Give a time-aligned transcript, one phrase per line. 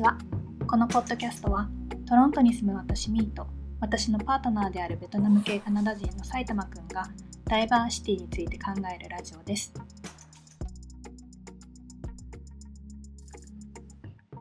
[0.00, 0.16] ちは
[0.66, 1.68] このポッドキャストは
[2.08, 3.46] トロントに住む私ミーと
[3.80, 7.06] 私のパートナーであるベトナム系カナダ人の埼玉くんが
[7.44, 9.74] ダイバーシティについて考えるラジオです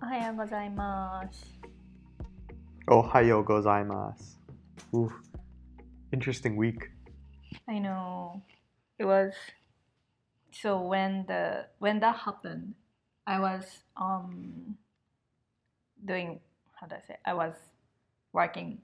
[0.02, 1.60] おはようございます。
[2.88, 4.40] Ohayo gozaimasu.
[4.94, 5.12] Oof.
[6.14, 6.90] Interesting week.
[7.68, 8.42] I know
[8.98, 9.34] it was
[10.52, 12.76] so when the when that happened,
[13.28, 14.78] I was um
[16.06, 16.40] doing
[16.74, 17.54] how do I say I was
[18.34, 18.80] working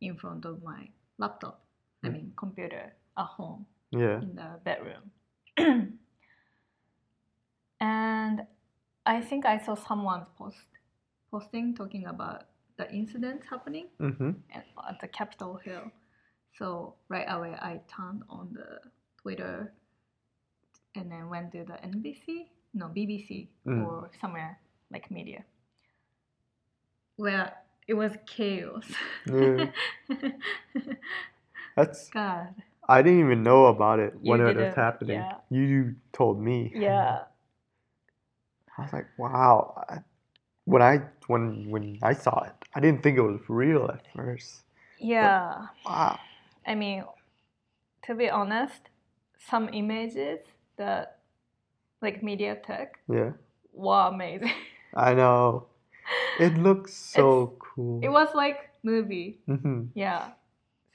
[0.00, 1.60] in front of my laptop.
[2.02, 2.12] I Mm.
[2.12, 4.20] mean computer at home Yeah.
[4.20, 5.10] in the bedroom.
[7.80, 8.46] and
[9.06, 10.56] I think I saw someone's post
[11.30, 12.44] posting talking about
[12.76, 14.30] the incidents happening Mm-hmm.
[14.54, 15.90] at, at the Capitol Hill.
[16.58, 18.80] So right away I turned on the
[19.20, 19.72] Twitter
[20.94, 23.84] and then went to the NBC, no BBC Mm.
[23.86, 24.58] or somewhere
[24.92, 25.44] like media,
[27.16, 27.52] where
[27.86, 28.84] it was chaos.
[29.26, 29.66] Yeah.
[31.76, 32.54] That's God,
[32.88, 35.16] I didn't even know about it You when it was happening.
[35.16, 35.34] yeah.
[35.50, 36.72] You told me.
[36.74, 37.22] yeah,
[38.78, 39.84] I was like, wow.
[39.88, 39.98] I,
[40.64, 44.62] when I when when I saw it, I didn't think it was real at first.
[44.98, 45.66] yeah.
[45.84, 46.18] Wow.
[46.66, 47.04] I mean,
[48.06, 48.88] to be honest,
[49.48, 50.40] some images
[50.76, 51.18] that
[52.00, 53.32] like media tech Yeah.
[53.72, 54.52] were amazing.
[54.94, 55.66] I know.
[56.40, 58.00] It looks so cool.
[58.02, 59.40] it was like movie.
[59.46, 60.32] hmm Yeah.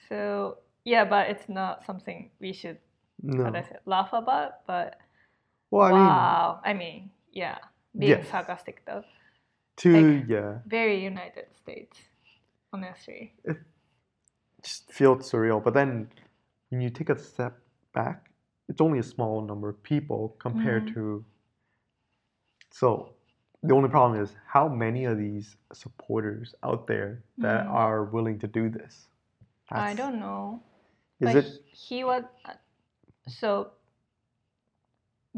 [0.07, 2.77] So yeah, but it's not something we should
[3.21, 3.51] No.
[3.53, 4.65] say, laugh about.
[4.67, 4.97] But
[5.71, 7.57] Well, I mean, wow, I mean, yeah,
[7.97, 8.27] being Yes.
[8.29, 9.03] sarcastic though.
[9.77, 10.59] to like- yeah.
[10.67, 11.97] Very United States,
[12.73, 13.33] honestly.
[13.45, 13.57] It
[14.61, 15.63] just feels surreal.
[15.63, 16.09] But then
[16.69, 17.57] when you take a step
[17.93, 18.29] back,
[18.67, 20.93] it's only a small number of people compared Mhm.
[20.95, 21.25] to.
[22.71, 23.15] So
[23.63, 27.71] the only problem is how many of these supporters out there that Mhm.
[27.73, 29.09] are willing to do this?
[29.71, 30.61] I don't know.
[31.19, 31.63] Is but it?
[31.71, 32.23] he was
[33.27, 33.71] so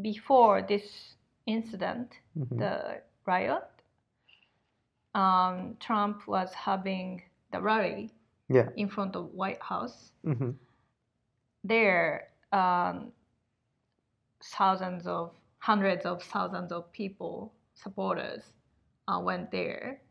[0.02, 1.16] before this
[1.46, 2.58] incident, Mhm.
[2.58, 3.68] the riot.
[5.14, 8.14] Um, Trump was having the rally
[8.48, 8.70] Yeah.
[8.78, 10.14] in front of White House.
[10.24, 10.58] Mhm.
[11.64, 13.14] there um,
[14.44, 17.54] thousands of hundreds of thousands of people
[17.84, 18.44] supporters
[19.08, 20.02] uh, went there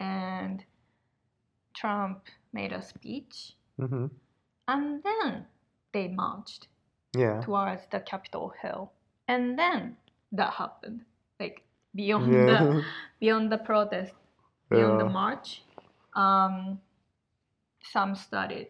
[0.00, 0.64] and
[1.74, 4.10] trump made a speech Mhm.
[4.68, 5.46] and then
[5.92, 6.68] they marched
[7.16, 7.40] Yeah.
[7.40, 8.92] towards the capitol hill
[9.28, 9.96] and then
[10.32, 11.04] that happened
[11.40, 11.62] like
[11.94, 12.46] beyond Yeah.
[12.46, 12.84] the
[13.20, 14.14] beyond the protest
[14.70, 15.62] beyond the march
[16.14, 16.80] um,
[17.82, 18.68] some started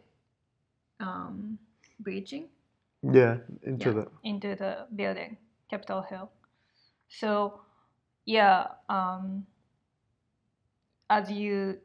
[1.00, 1.58] um,
[2.00, 2.48] breaching
[3.02, 3.38] Yeah.
[3.62, 4.06] Into yeah, the.
[4.24, 5.36] into the building,
[5.70, 6.30] Capitol Hill.
[7.08, 7.60] So,
[8.26, 9.46] yeah, um,
[11.10, 11.78] as you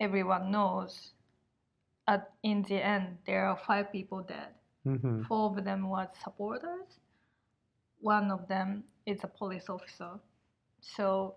[0.00, 1.12] everyone knows,
[2.08, 4.54] at in the end there are five people dead.
[4.86, 5.26] Mhm.
[5.26, 6.98] Four of them were supporters.
[8.00, 10.20] One of them is a police officer.
[10.80, 11.36] So,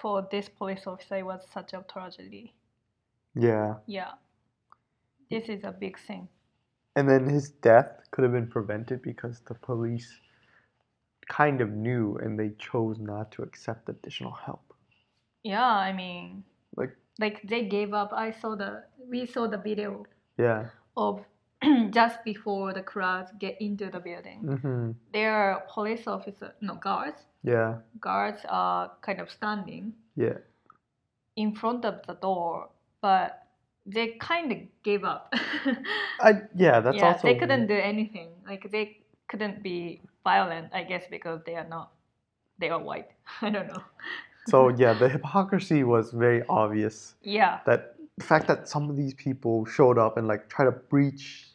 [0.00, 2.54] for this police officer, it was such a tragedy.
[3.34, 3.76] Yeah.
[3.86, 4.12] Yeah,
[5.30, 6.28] this is a big thing.
[6.96, 10.08] And then his death could have been prevented because the police
[11.30, 14.74] kind of knew and they chose not to accept additional help.
[15.44, 16.44] Yeah, I mean,
[16.76, 18.12] Like, like they gave up.
[18.12, 20.04] I saw the we saw the video
[20.38, 20.66] yeah.
[20.96, 21.24] of
[21.90, 24.40] just before the crowds get into the building.
[24.62, 27.24] hmm There are police officers, no guards.
[27.44, 27.78] Yeah.
[28.00, 30.38] Guards are kind of standing Yeah.
[31.36, 32.68] in front of the door,
[33.00, 33.46] but
[33.86, 35.32] they kind of gave up.
[36.20, 38.28] I yeah, that's yeah, also they couldn't do anything.
[38.46, 38.98] Like they
[39.28, 41.92] couldn't be violent, I guess, because they are not.
[42.58, 43.08] They are white.
[43.42, 43.82] I don't know.
[44.48, 47.14] so yeah, the hypocrisy was very obvious.
[47.22, 47.60] Yeah.
[47.66, 51.48] That the fact that some of these people showed up and like try to breach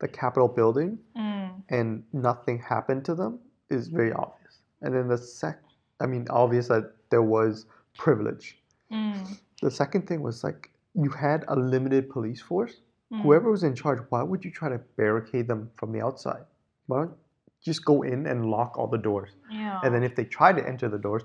[0.00, 1.62] the Capitol building Mm.
[1.70, 3.38] and nothing happened to them
[3.70, 4.58] is very obvious.
[4.82, 5.58] And then the sec
[6.00, 8.58] I mean obvious that there was privilege.
[8.92, 9.38] Mm.
[9.62, 12.80] The second thing was like you had a limited police force.
[13.12, 13.22] Mm.
[13.22, 16.44] Whoever was in charge, why would you try to barricade them from the outside?
[16.86, 17.16] Why don't
[17.64, 19.30] just go in and lock all the doors?
[19.50, 19.80] Yeah.
[19.82, 21.24] And then if they try to enter the doors,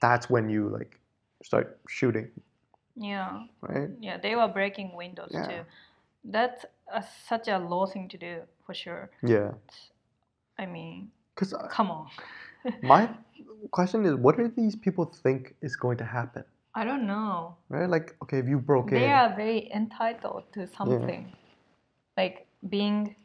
[0.00, 0.98] that's when you like
[1.42, 2.30] start shooting,
[2.96, 3.44] yeah.
[3.62, 3.90] right?
[4.00, 5.46] Yeah, they were breaking windows Yeah.
[5.46, 5.60] too.
[6.24, 9.10] That's a, such a low thing to do for sure.
[9.22, 9.52] Yeah.
[10.58, 12.08] I mean, Because come on.
[12.82, 13.08] my
[13.70, 16.44] question is, what do these people think is going to happen?
[16.74, 17.56] I don't know.
[17.68, 17.88] Right?
[17.88, 21.32] Like, okay, if you broke They in, They are very entitled to something,
[22.16, 23.16] like being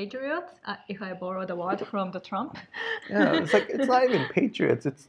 [0.00, 0.52] patriots.
[0.70, 2.50] Uh, if I borrow the word from the Trump.
[3.10, 4.84] yeah, it's like it's not even patriots.
[4.90, 5.04] It's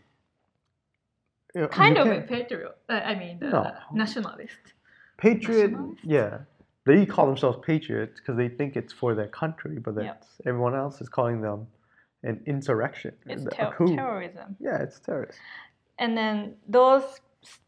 [1.56, 2.76] you know, kind you of a patriot.
[2.94, 3.64] Uh, I mean, the No.
[4.04, 4.64] nationalist.
[5.26, 5.72] patriot.
[5.72, 6.04] nationalist?
[6.18, 6.34] Yeah,
[6.90, 10.96] they call themselves patriots because they think it's for their country, but that's everyone else
[11.04, 11.60] is calling them
[12.30, 13.96] an insurrection, It's a ter- coup.
[13.96, 14.48] terrorism.
[14.68, 15.40] Yeah, it's terrorist.
[16.04, 16.38] And then
[16.78, 17.06] those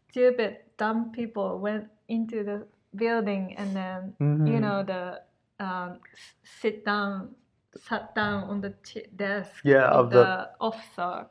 [0.09, 0.51] stupid,
[0.83, 1.85] dumb people went
[2.15, 2.57] into the
[3.03, 3.99] building and then,
[4.51, 4.61] you Mhm.
[4.65, 5.03] know, the
[5.59, 5.99] um,
[6.43, 7.29] sit down,
[7.87, 11.27] sat down on the ch- desk Yeah, of, the, the- officer,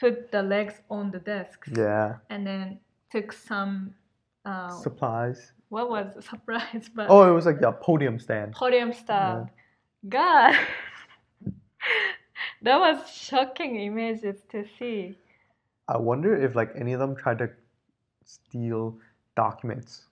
[0.00, 2.78] put the legs on the desk, Yeah, and then
[3.10, 3.94] took some,
[4.44, 5.52] uh, supplies.
[5.68, 8.52] what was the surprise, but Oh, it was like the podium stand.
[8.52, 9.48] podium stand.
[10.08, 10.54] God,
[12.62, 15.16] that was shocking images to see.
[15.88, 17.50] I wonder if like any of them tried to
[18.24, 18.98] steal
[19.36, 20.06] documents,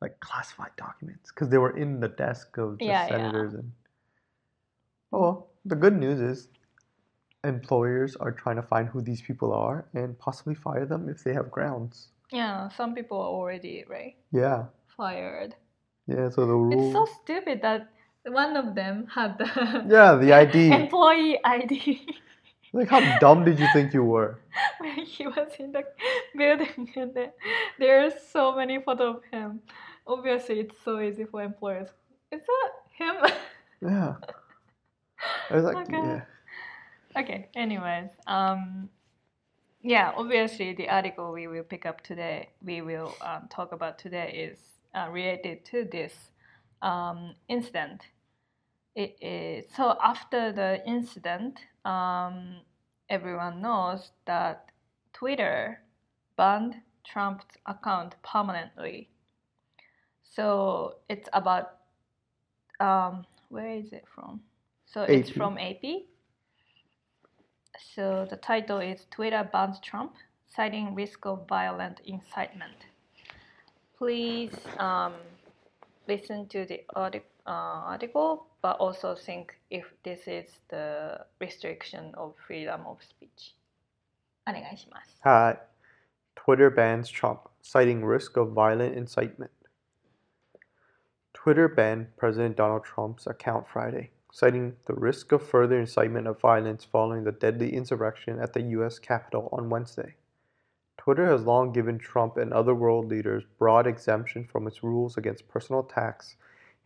[0.00, 3.08] like classified documents, because they were in the desk of the Yeah, yeah.
[3.08, 3.54] senators.
[3.54, 3.72] And
[5.12, 6.48] oh, well, the good news is
[7.44, 11.32] employers are trying to find who these people are and possibly fire them if they
[11.32, 12.08] have grounds.
[12.32, 14.64] Yeah, some people are already right Yeah,
[14.96, 15.54] fired.
[16.06, 16.28] yeah.
[16.30, 16.72] So the rule.
[16.72, 17.88] It's so stupid that
[18.26, 19.46] one of them had the
[19.88, 20.72] yeah, the ID.
[20.72, 22.06] employee ID
[22.72, 24.38] like, how dumb did you think you were?
[24.80, 25.84] when he was in the
[26.36, 27.30] building, and then
[27.78, 29.60] there's so many photos of him.
[30.06, 31.88] Obviously, it's so easy for employers.
[32.32, 32.70] Is that
[33.04, 33.16] him?
[33.82, 34.16] Yeah.
[35.48, 35.92] I was like, Okay.
[35.96, 36.20] yeah.
[37.16, 37.48] okay.
[37.54, 38.90] Anyways, um,
[39.82, 40.12] yeah.
[40.14, 44.58] Obviously, the article we will pick up today, we will um, talk about today, is
[44.94, 46.12] uh, related to this
[46.82, 48.02] um, incident.
[48.94, 52.56] It is so after the incident, um,
[53.08, 54.70] everyone knows that
[55.12, 55.82] Twitter
[56.36, 59.08] banned Trump's account permanently.
[60.22, 61.76] So it's about
[62.80, 64.40] um, where is it from?
[64.86, 65.84] So it's from AP.
[67.94, 70.14] So the title is Twitter bans Trump,
[70.46, 72.86] citing risk of violent incitement.
[73.96, 75.14] Please um,
[76.08, 82.33] listen to the artic- uh, article, but also think if this is the restriction of
[82.47, 83.55] freedom of speech.
[84.47, 85.19] お願いします。
[85.23, 85.57] Hi.
[86.35, 89.49] Twitter bans Trump, citing risk of violent incitement.
[91.33, 96.83] Twitter banned President Donald Trump's account Friday, citing the risk of further incitement of violence
[96.83, 98.99] following the deadly insurrection at the U.S.
[98.99, 100.15] Capitol on Wednesday.
[100.97, 105.47] Twitter has long given Trump and other world leaders broad exemption from its rules against
[105.47, 106.35] personal attacks,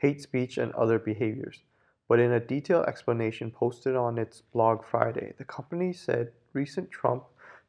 [0.04, 1.62] hate speech, and other behaviors.
[2.10, 7.24] But in a detailed explanation posted on its blog Friday, the company said recent Trump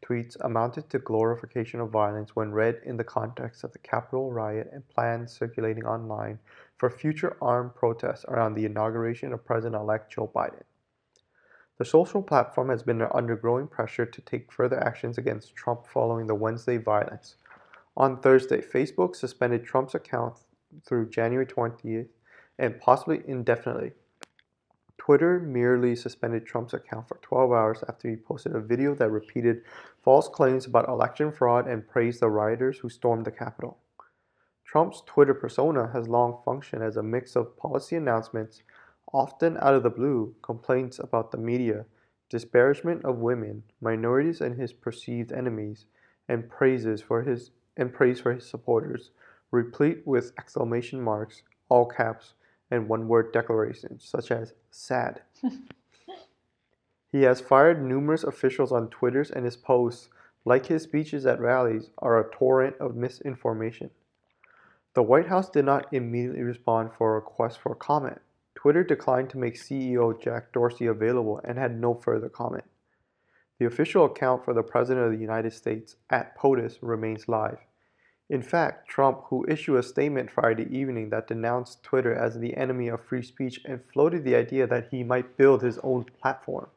[0.06, 4.70] tweets amounted to glorification of violence when read in the context of the Capitol riot
[4.74, 6.38] and plans circulating online
[6.78, 10.64] for future armed protests around the inauguration of President elect Joe Biden.
[11.78, 16.28] The social platform has been under growing pressure to take further actions against Trump following
[16.28, 17.38] the Wednesday violence.
[17.96, 20.36] On Thursday, Facebook suspended Trump's account
[20.86, 22.10] through January 20th
[22.58, 23.92] and possibly indefinitely.
[24.98, 29.62] Twitter merely suspended Trump's account for 12 hours after he posted a video that repeated
[30.04, 33.78] false claims about election fraud and praised the rioters who stormed the Capitol.
[34.64, 38.64] Trump's Twitter persona has long functioned as a mix of policy announcements,
[39.14, 41.86] often out of the blue, complaints about the media,
[42.30, 45.86] disparagement of women, minorities, and his perceived enemies,
[46.28, 49.12] and praises for his and praise for his supporters,
[49.52, 52.34] replete with exclamation marks, all caps,
[52.72, 55.22] and one-word declarations such as "sad."
[57.12, 60.10] he has fired numerous officials on Twitter, and his posts,
[60.44, 63.90] like his speeches at rallies, are a torrent of misinformation.
[64.94, 68.22] The White House did not immediately respond for a request for comment.
[68.56, 72.64] Twitter declined to make CEO Jack Dorsey available and had no further comment.
[73.60, 77.60] The official account for the President of the United States, at POTUS, remains live.
[78.30, 82.88] In fact, Trump, who issued a statement Friday evening that denounced Twitter as the enemy
[82.88, 86.68] of free speech and floated the idea that he might build his own platform,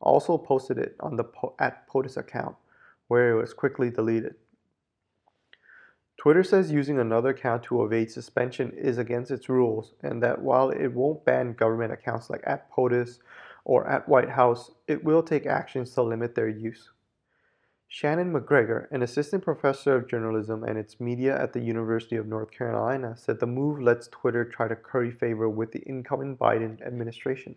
[0.00, 2.56] also posted it on the po- at POTUS account,
[3.08, 4.34] where it was quickly deleted.
[6.18, 10.68] Twitter says using another account to evade suspension is against its rules, and that while
[10.70, 13.18] it won't ban government accounts like at POTUS
[13.64, 16.91] or at White House, it will take actions to limit their use.
[17.94, 22.50] Shannon McGregor, an assistant professor of journalism and its media at the University of North
[22.50, 27.54] Carolina, said the move lets Twitter try to curry favor with the incoming Biden administration.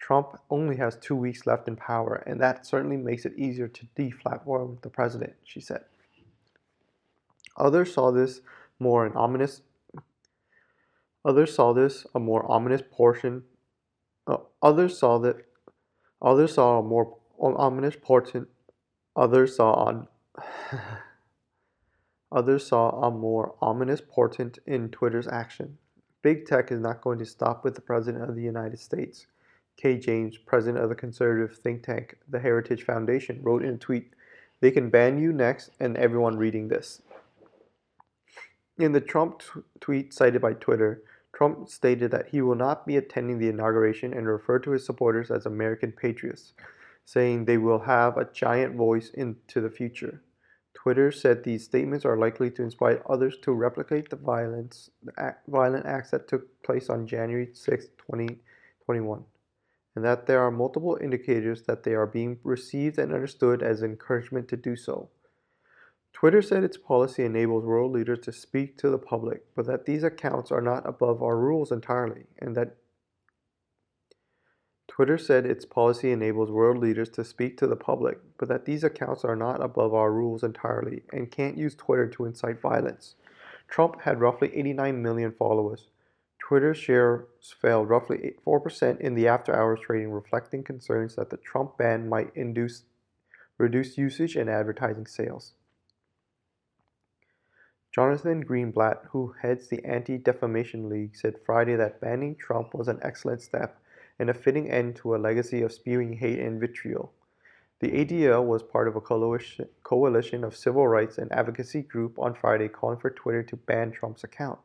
[0.00, 3.86] Trump only has two weeks left in power, and that certainly makes it easier to
[3.96, 5.84] deplatform the president, she said.
[7.56, 8.40] Others saw this
[8.80, 9.62] more an ominous.
[11.24, 13.44] Others saw this a more ominous portion.
[14.26, 15.36] Uh, others saw that.
[16.20, 18.48] Others saw a more ominous portion.
[19.16, 20.08] Others saw on
[22.32, 25.76] Others saw a more ominous portent in Twitter's action.
[26.22, 29.26] Big tech is not going to stop with the President of the United States.
[29.76, 34.14] Kay James, president of the conservative think tank, the Heritage Foundation, wrote in a tweet,
[34.60, 37.02] They can ban you next, and everyone reading this.
[38.78, 41.02] In the Trump t- tweet cited by Twitter,
[41.34, 45.30] Trump stated that he will not be attending the inauguration and referred to his supporters
[45.30, 46.52] as American patriots,
[47.04, 50.22] saying they will have a giant voice into the future.
[50.74, 55.46] Twitter said these statements are likely to inspire others to replicate the violence, the act,
[55.48, 59.24] violent acts that took place on January 6, 2021,
[59.94, 64.48] and that there are multiple indicators that they are being received and understood as encouragement
[64.48, 65.08] to do so.
[66.12, 70.02] Twitter said its policy enables world leaders to speak to the public, but that these
[70.02, 72.76] accounts are not above our rules entirely, and that
[74.92, 78.84] Twitter said its policy enables world leaders to speak to the public, but that these
[78.84, 83.14] accounts are not above our rules entirely and can't use Twitter to incite violence.
[83.68, 85.86] Trump had roughly 89 million followers.
[86.38, 87.24] Twitter's shares
[87.58, 92.30] fell roughly 4% in the after hours trading, reflecting concerns that the Trump ban might
[92.34, 92.82] induce
[93.56, 95.54] reduced usage and advertising sales.
[97.94, 103.00] Jonathan Greenblatt, who heads the Anti Defamation League, said Friday that banning Trump was an
[103.02, 103.78] excellent step
[104.18, 107.12] and a fitting end to a legacy of spewing hate and vitriol.
[107.80, 112.68] The ADL was part of a coalition of civil rights and advocacy group on Friday
[112.68, 114.60] calling for Twitter to ban Trump's account.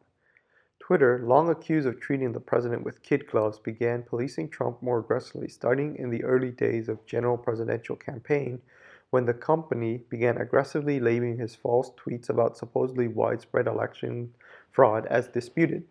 [0.80, 5.50] Twitter, long accused of treating the president with kid gloves, began policing Trump more aggressively
[5.50, 8.62] starting in the early days of general presidential campaign
[9.10, 14.34] when the company began aggressively labeling his false tweets about supposedly widespread election
[14.72, 15.84] fraud as disputed.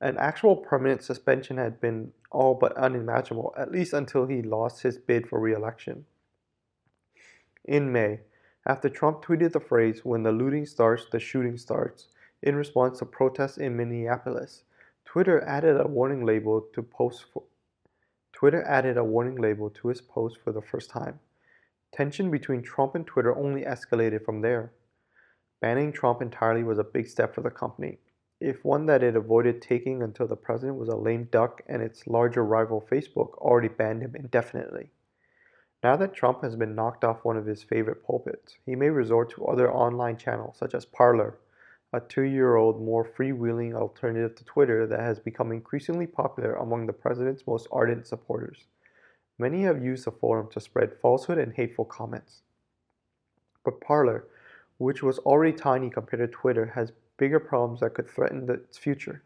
[0.00, 4.98] An actual permanent suspension had been all but unimaginable, at least until he lost his
[4.98, 6.06] bid for re election.
[7.64, 8.20] In May,
[8.66, 12.08] after Trump tweeted the phrase, when the looting starts, the shooting starts,
[12.42, 14.64] in response to protests in Minneapolis,
[15.04, 17.42] Twitter added a warning label to post for,
[18.32, 21.20] Twitter added a warning label to his post for the first time.
[21.92, 24.72] Tension between Trump and Twitter only escalated from there.
[25.60, 27.98] Banning Trump entirely was a big step for the company,
[28.40, 32.06] if one that it avoided taking until the president was a lame duck and its
[32.06, 34.90] larger rival Facebook already banned him indefinitely.
[35.82, 39.30] Now that Trump has been knocked off one of his favorite pulpits, he may resort
[39.30, 41.38] to other online channels such as Parler,
[41.92, 46.86] a two year old, more freewheeling alternative to Twitter that has become increasingly popular among
[46.86, 48.64] the president's most ardent supporters.
[49.38, 52.42] Many have used the forum to spread falsehood and hateful comments.
[53.64, 54.24] But Parler,
[54.78, 59.22] which was already tiny compared to Twitter, has bigger problems that could threaten its future.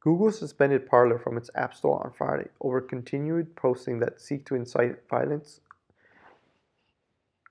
[0.00, 4.54] Google suspended Parler from its App Store on Friday over continued posting that seek to
[4.54, 5.60] incite violence.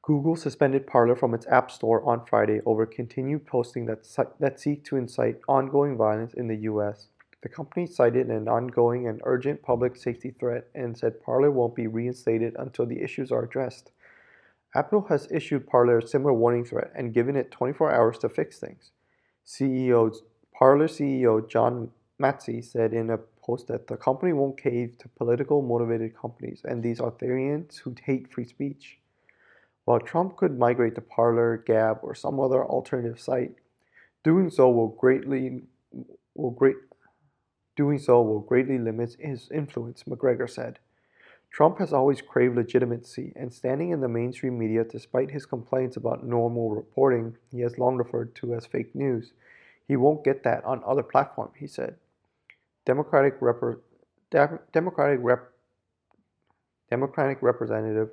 [0.01, 4.07] Google suspended Parler from its App Store on Friday over continued posting that,
[4.39, 7.09] that seek to incite ongoing violence in the U.S.
[7.43, 11.85] The company cited an ongoing and urgent public safety threat and said Parler won't be
[11.85, 13.91] reinstated until the issues are addressed.
[14.73, 18.57] Apple has issued Parler a similar warning threat and given it 24 hours to fix
[18.57, 18.91] things.
[19.45, 20.15] CEO
[20.57, 25.61] Parler CEO John Matze said in a post that the company won't cave to political
[25.61, 28.99] motivated companies and these authorians who hate free speech.
[29.83, 33.55] While Trump could migrate to Parler, Gab, or some other alternative site,
[34.23, 35.61] doing so will greatly
[36.33, 36.77] will great
[37.75, 40.79] doing so will greatly limit his influence, McGregor said.
[41.55, 46.25] Trump has always craved legitimacy, and standing in the mainstream media despite his complaints about
[46.25, 49.31] normal reporting he has long referred to as fake news.
[49.87, 51.95] He won't get that on other platforms, he said.
[52.83, 53.79] Democratic, Rep-
[54.73, 55.53] Democratic, Rep-
[56.89, 58.09] Democratic Representative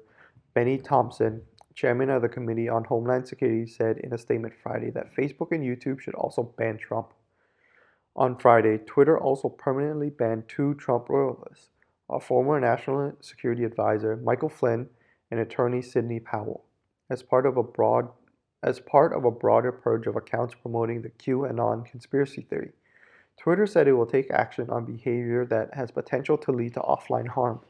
[0.54, 1.42] Bennie Thompson,
[1.74, 5.64] chairman of the Committee on Homeland Security, said in a statement Friday that Facebook and
[5.64, 7.08] YouTube should also ban Trump.
[8.14, 11.70] On Friday, Twitter also permanently banned two Trump royalists
[12.10, 14.88] a former National Security Advisor, Michael Flynn,
[15.30, 16.64] and attorney Sidney Powell,
[17.10, 18.08] as part of a broad
[18.62, 22.70] as part of a broader purge of accounts promoting the QAnon conspiracy theory.
[23.36, 27.26] Twitter said it will take action on behavior that has potential to lead to offline
[27.26, 27.60] harm.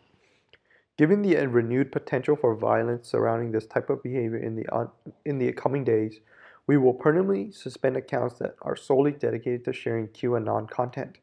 [0.99, 4.91] Given the renewed potential for violence surrounding this type of behavior in the, un-
[5.25, 6.21] in the coming days,
[6.67, 11.17] we will permanently suspend accounts that are solely dedicated to sharing QAnon content.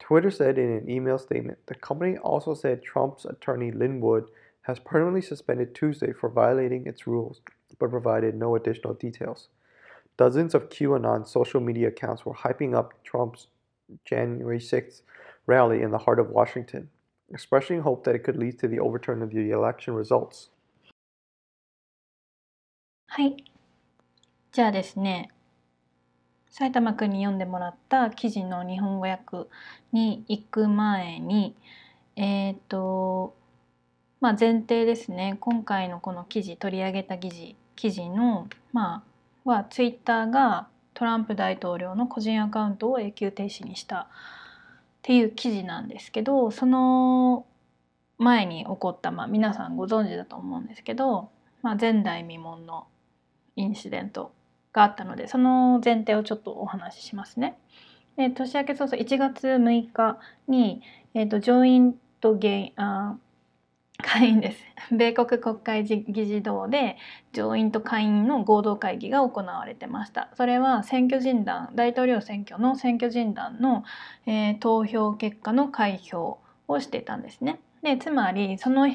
[0.00, 4.24] Twitter said in an email statement the company also said Trump's attorney Lin Wood
[4.62, 7.40] has permanently suspended Tuesday for violating its rules,
[7.78, 9.48] but provided no additional details.
[10.16, 13.46] Dozens of QAnon social media accounts were hyping up Trump's
[14.04, 15.02] January 6th
[15.46, 16.90] rally in the heart of Washington,
[17.32, 20.50] expressing hope that it could lead to the overturn of the election results.
[23.12, 23.44] はい。
[24.52, 25.30] じゃあですね、
[26.50, 29.48] 埼玉くんに読んでもらった記事の日本語訳
[29.92, 31.54] に行く前に、
[32.16, 33.34] えっ、と、
[34.20, 39.04] まあ前提ですね、今回のこの記事、取り上げた記事、記事の、ま
[39.46, 44.06] あ、はツイッターがトランプ大統領の個人アカウントを永久停止にしたっ
[45.02, 47.46] ていう記事なんですけど、その
[48.18, 51.30] 前に起こった、まあ皆さんご存知だと思うんですけど、
[51.62, 52.86] まあ、前代未聞の
[53.56, 54.32] インシデント
[54.72, 57.56] があったのでその前提をちょっとお話ししますね。
[58.16, 60.82] で年明け早々1月6日に、
[61.14, 63.16] えーと、上院と下あ
[64.02, 64.64] 下院です。
[64.92, 66.96] 米国国会議事堂で
[67.32, 70.28] 上院と下院の合同会議が行われてました。
[70.34, 73.84] それは選挙人団大統領選挙の選挙人団の、
[74.26, 77.60] えー、投票結果の開票をしてたんですね。
[77.82, 78.86] でつまりその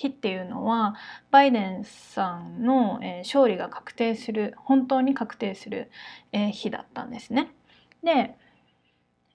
[0.00, 0.94] 日っていうのは
[1.30, 5.90] バイデンさんの、え、勝利が確定する本当に確定する、
[6.32, 7.52] え、日だったんですね。
[8.02, 8.34] で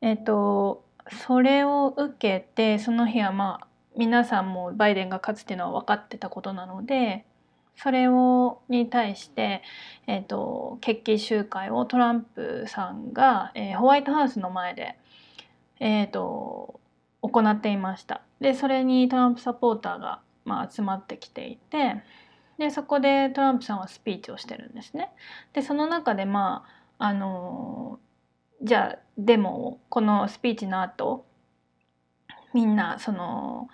[0.02, 0.84] えっ、と
[1.26, 7.26] それを受けてその日はまあ皆さんもバイデンが勝つっていうのは分かってたことなので
[7.78, 9.62] それをに対して、
[10.08, 14.98] えーと、決起集会をトランプさんが、えー、ホワイトハウスの前で、
[15.80, 16.80] えーと
[17.22, 18.22] 行っていました。
[18.40, 22.02] でそれにトランプサポーターがまあ、集まってきていて
[22.58, 25.10] でそこでトランプさんはスピーチをしてるんですね。
[25.54, 26.64] でその中でま
[26.98, 28.00] ああの
[28.62, 31.26] じゃあでもこのスピーチの後
[32.54, 33.68] みんなその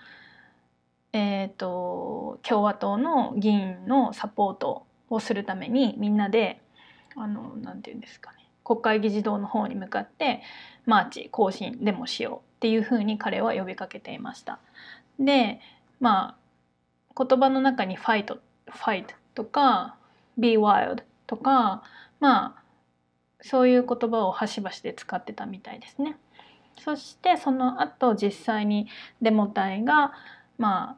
[1.12, 6.60] えーと、共和党の議員のサポートをするためにみんなで
[7.16, 10.42] あのなんて言うんですかね国会議事堂の方に向かって
[10.86, 14.58] マーチ行進デモしようっていうふうに彼は呼びかけていました。
[15.18, 15.60] で
[16.00, 16.41] まあ
[17.16, 19.96] 言葉の中にファイト、ファイトとか
[20.38, 21.82] be wild とか
[22.20, 22.62] まあ
[23.40, 26.16] そういう言葉を端々で使ってたみたいですね。
[26.78, 28.88] そしてその後実際に
[29.20, 30.12] デモ隊が
[30.58, 30.96] まあ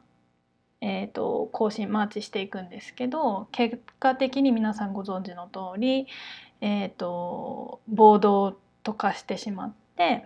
[0.81, 6.05] えーと、行進マーチしていくんですけど結果的に皆さんご存知の通り、
[6.61, 10.25] えーと暴動と化してしまって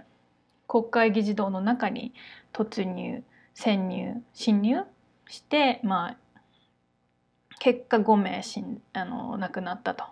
[0.67, 2.13] 国会議事堂の中に
[2.51, 3.23] 突入
[3.55, 4.83] 潜入侵入
[5.29, 6.17] してまあ
[7.59, 10.05] 結果5名死んあの亡くなったと。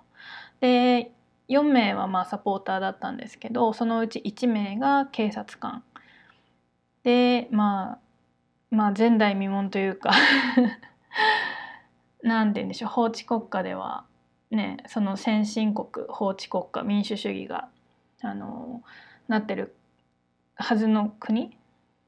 [0.61, 1.11] で
[1.49, 5.83] 4名はまあサポーターだったんですけどそのうち1名が警察官。
[7.03, 7.99] でまあ
[8.69, 10.11] まあ前代未聞というか
[12.21, 14.05] 何て言うんでしょう法治国家では
[14.51, 17.69] ねその先進国法治国家民主主義が
[18.21, 18.83] あの
[19.27, 19.75] なってる
[20.55, 21.57] はずの国。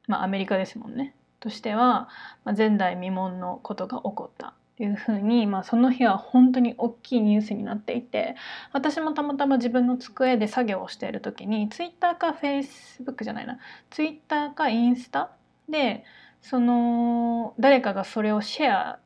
[0.07, 1.15] まあアメリカですもんね。
[1.39, 2.09] としては、
[2.43, 8.35] まあ、前代未聞のことが起こったというふうに、まあ、その日は本当に大きいニュースになっていて
[8.71, 15.31] 私もたまたま自分の机で作業をしている時にツイッターかフェイスブックじゃないなツイッターかインスタ
[15.67, 16.05] で
[16.41, 18.99] その誰かがそれをシェア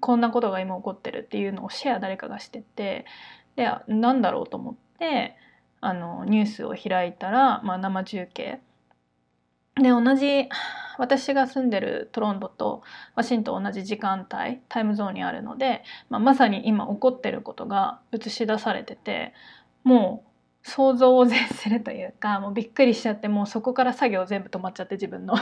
[0.00, 3.04] こんなことが今起こってるっていうのをシェア誰かがしてて
[3.56, 5.36] で何だろうと思って
[5.80, 8.60] あのニュースを開いたら、まあ、生中継
[9.76, 10.48] で同じ
[10.98, 12.82] 私が住んでるトロントと
[13.14, 19.32] ワシントン同じ時間帯タイムゾーンにあるので、まあ、まさに今起こってることが映し出されてて
[19.82, 20.30] もう
[20.62, 25.34] 想像を絶するというかもうびっくりしちゃってもうそこから作業全部止まっちゃって自分の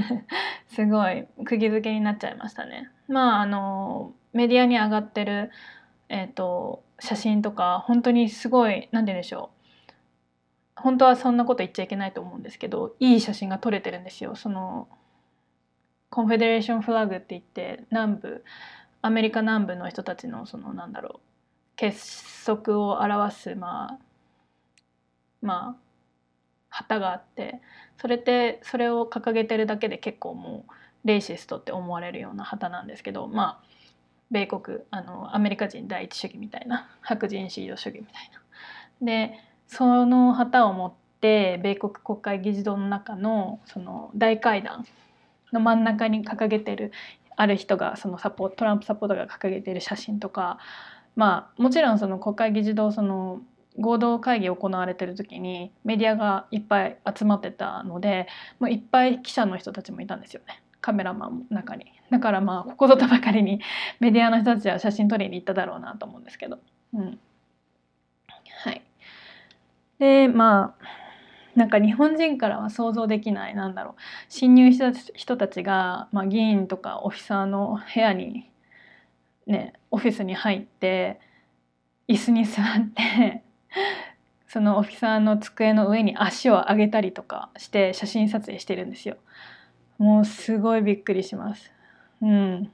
[0.68, 2.90] すごい釘付けになっちゃいましたね。
[3.08, 5.50] まああのメディアに上がってる、
[6.08, 9.55] えーと、写真とか本当にすごい何て言うんでしょう
[10.76, 14.88] 本当はそんなこと言っちゃいけないと思うんですけどいい写真が撮れてるんですよその
[16.10, 18.44] コンフェデレーションフラグって言って南部
[19.02, 21.20] アメリカ南部の人たちのそのなんだろう
[21.76, 23.98] 結束を表すまあ
[25.42, 25.86] まあ
[26.68, 27.60] 旗があって
[28.00, 33.66] それってそれを掲げてるだけで結構もうレイシストって思われるような旗なんですけどまあ
[34.30, 38.30] 米国あのアメリカ人第一主義みたいな白人シード主義みたい
[39.00, 39.06] な。
[39.06, 44.86] でその旗を持って米国国会議事堂の中のその大会談
[45.52, 46.92] の真ん中に掲げてる
[47.36, 50.58] ある人がそのサポトランプサポートが掲げてる写真とか
[51.14, 53.40] まあもちろんその国会議事堂その
[53.78, 58.26] 合同会議行われてる時にメディアがいっぱい集まってたので
[58.58, 60.62] もういっぱい記者の人たちもいたんですよね。
[60.80, 61.86] カメラマンも中に。
[62.10, 63.60] だからまあここぞとばかりに
[64.00, 66.58] メディアの人たちは写真撮りに行っただろうなと思うんですけど。
[66.94, 67.18] うん。
[69.98, 70.86] でまあ
[71.56, 73.94] なんか日本人からは想像できないなんだろう
[74.28, 78.50] 侵入した人たちが、まあ、議員とかオフィサーの部屋に
[79.46, 81.18] ねオフィスに入って
[82.08, 83.42] 椅子に座って
[84.46, 89.16] そのオフィサーの机の上に足を上げたりとかして写真撮影してるんですよ。
[89.98, 91.72] もうすごいびっくりします。
[92.22, 92.70] うん。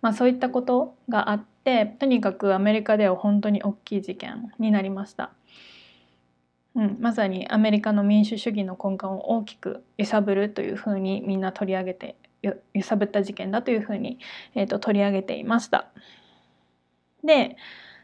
[0.00, 5.30] まあそういったことがあってとにかくアメリカでは本当に大きい事件になりました。
[6.78, 14.20] うん、まさにアメリカの民主主義の根幹を大きく揺さぶるというふうにみんな取り上げて揺さぶった事件だというふうに、
[14.54, 15.88] えーと、取り上げていました。
[17.24, 17.56] で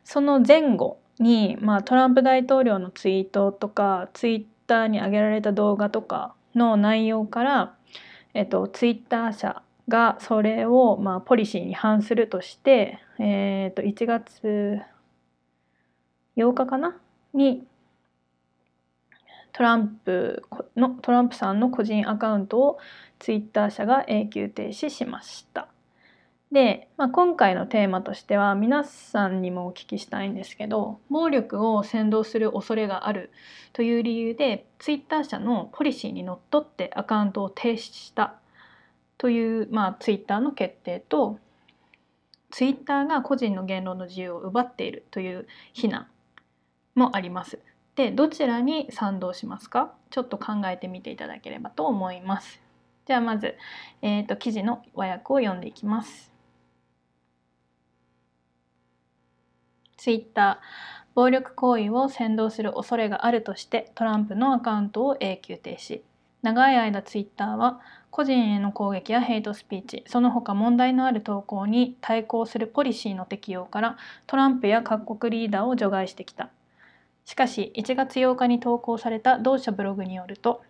[0.02, 7.76] その前後に、まあ、トランプ大統領のツイートとかツイッターに上げられた動画とかの内容から、
[8.34, 14.80] えっと、ツイッター社がそれを、まあ、ポリシーに反するとして、えっと1月
[16.36, 16.96] 8日かな？
[17.34, 17.64] に
[19.54, 20.42] トランプ
[20.76, 22.78] のトランプさんの個人アカウントを
[23.20, 25.68] ツイッター社が永久停止しました。
[26.50, 33.30] で、まあ、今回のテーマとしては皆さんにもお聞きしたいんですけど暴力を扇動する恐れがある
[33.72, 38.34] という理由でツイッター社のポリシーにのっとってアカウントを停止した
[39.18, 41.38] という、まあ、ツイッターの決定と
[42.50, 46.08] ツイッターが個人の言論の自由を奪っているという非難
[46.94, 47.58] もあります。
[47.96, 49.92] でどちらに賛同しますか？
[50.10, 52.60] ちょっと考えてみていただければと思います。
[53.06, 53.56] じゃあまず、
[54.02, 56.32] えーと、記事の和訳を読んでいきます。
[59.96, 60.94] ツイッター。
[61.14, 66.00] 暴力行為を扇動する恐れがあるとしてトランプのアカウントを永久停止。
[66.42, 67.80] 長い間ツイッターは
[68.10, 70.02] 個人への攻撃やヘイトスピーチ。
[70.08, 76.50] その他問題のある投稿に対抗するポリシーの適用からトランプや各国リーダーを除外してきた。
[77.24, 80.62] しかし1月8日に投稿された同社ブログによると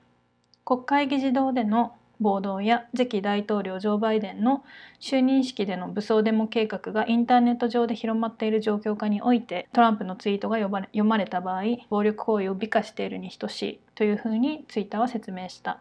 [0.64, 4.64] 国会議事堂での暴動や次期大統領ジョー・バイデンの
[5.00, 15.80] 就任式での武装デモ計画がインターネット上で広まっている状況下においてトランプのツイートが読まれた場合暴力行為を美化しているに等しいというふうにツイッターは説明した。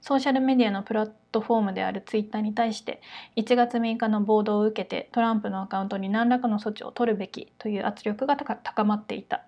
[0.00, 3.00] ソーシャルメディアのプラットフォームであるツイッターに対して
[3.36, 9.46] 1月6日の暴動を受けてトランプのアカウントに何らかの措置を取るべきという圧力が高まっていた。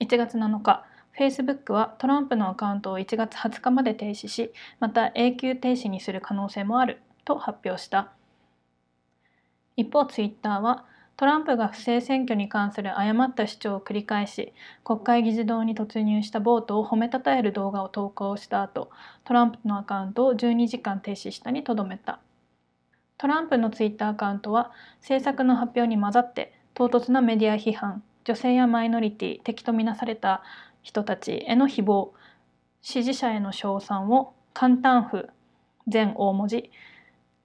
[0.00, 0.84] 1月7日
[1.18, 8.12] Facebook はトランプのアカウントを1月20日まで停止しまた永久停止にする可能性もあると発表した。
[9.76, 10.86] 一方 Twitter は
[11.18, 18.90] トランプが不正選挙に関する誤った主張を繰り返し国会議事堂に突入したボートを褒めたたえる動画を投稿した後
[19.24, 22.20] トランプのアカウントを12時間停止したにとどめた。
[23.18, 28.02] トランプのツイッターアカウントは政策の発表に混ざって唐突なメディア批判。
[28.24, 30.42] 女性やマイノリティ敵とみなされた
[30.82, 32.10] 人たちへの誹謗
[32.82, 35.28] 支持者への称賛を簡単符
[35.88, 36.70] 全大文字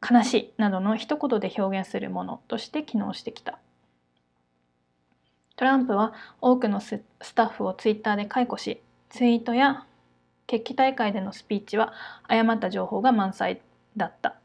[0.01, 3.57] 悲しいなどの一言で表現するものとして機能してきた。
[5.55, 6.99] トランプは多くのス
[7.33, 9.85] タッフをツイッターで解雇しツイートや
[10.47, 11.93] 決起大会でのスピーチは
[12.27, 13.61] 誤った情報が満載
[13.95, 14.35] だった。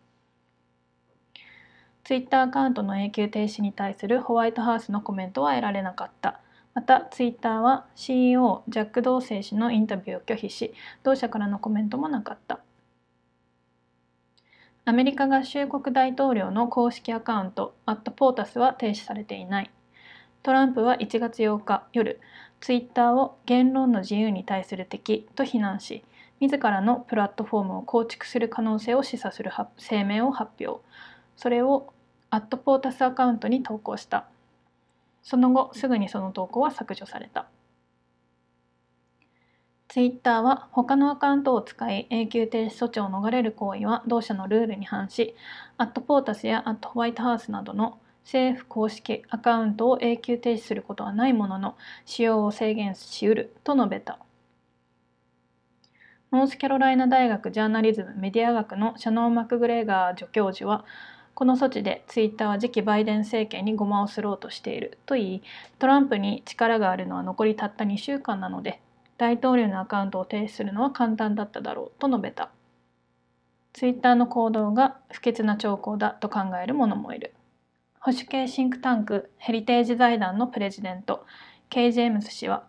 [2.05, 6.41] ツイッターアカウントの永久停止に対するホワイトハウスのコメントは得られなかった。
[6.75, 12.61] また、ツイッターは CEO ジャック・ドーセイ氏のインタビューを拒否し、同社からのコメントもなかった。
[14.85, 19.71] アメリカ合衆国大統領の公式アカウント、アットポータスは停止されていない。
[20.43, 22.19] トランプは1月8日夜、
[22.61, 26.05] ツイッターを言論の自由に対する敵と非難し、
[26.41, 30.83] 自らのプラットフォームを構築する可能性を示唆する声明を発表。
[31.41, 31.95] それを
[32.29, 34.27] アットポータスアカウントに投稿した。
[35.23, 37.47] その後、すぐにその投稿は削除された。
[39.89, 45.35] ツイッターは他のアカウントを使い永久停止措置を逃れる行為は同社のルールに反し、
[45.79, 51.75] アットポータスやアットホワイトハウスなどの政府公式アカウントを永久停止することはないものの、
[52.05, 54.19] 使用を制限しうると述べた。
[56.33, 60.85] ノースキャロライナ大学ジャーナリズム・メディア学のシャノー・マクグレーガー助教授は、
[61.35, 65.43] この措置でツイッターは次期バイデン政権にごまをすろうとしていると言い
[65.79, 68.81] トランプに力があるのは残りたった2週間なので
[69.21, 72.51] 大統領のアカウントを停止するのは簡単だっただろうと述べた。
[73.75, 77.35] ツイッターの行動が不潔な兆候だと考える者もいる。
[78.01, 81.27] 保守系シンクタンクヘリテージ財団のプレジデント
[81.69, 82.65] ケイ・ジェームス氏は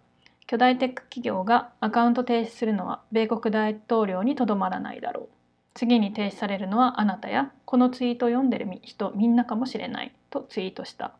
[0.45, 5.40] 巨大テック企業がアカウント停止するのは米国大統領にとどまらないだろう。
[5.73, 11.13] 次に停止されるのはあなたやこのツイートを読んでる人みんなかもしれないとツイートした。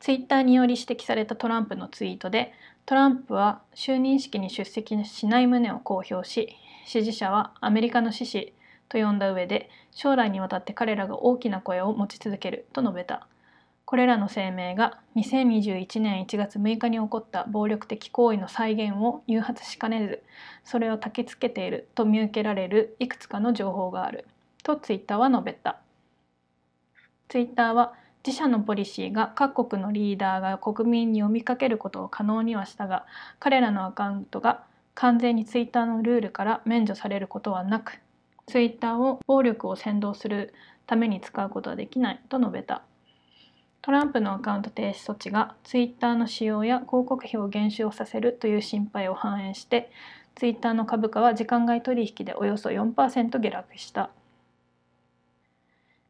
[0.00, 2.52] ツイッターにより指摘されたトランプのツイートで
[2.86, 8.52] トランプは就任式に出席しない旨を公表し支持者はアメリカの志士
[8.88, 13.28] と呼んだ上で将来にわたって彼らが大きな声を持ち続けると述べた。
[13.92, 20.22] これらの声明が2021年1月6日に起こった暴力的行為の再現を誘発しかねず
[20.64, 24.26] それを焚きつけていると見受けられるいくつかの情報がある
[24.62, 25.78] とツイッターは述べた。
[27.28, 27.92] ツイッターは
[28.26, 33.04] 自社のポリシーが各国のリーダーが国民に呼びかけることを可能にはしたが
[33.40, 38.00] 彼らのアカウントが完全にツイッターのルールから免除されることはなく
[38.46, 40.54] ツイッターを暴力を扇動する
[40.86, 42.84] ために使うことはできないと述べた。
[43.82, 49.90] トランプのアカウント停止措置がツイッターの使用や広告費を減少させるという心配を反映して
[50.36, 54.10] ツイッターの株価は時間外取引でおよそ4%下落した。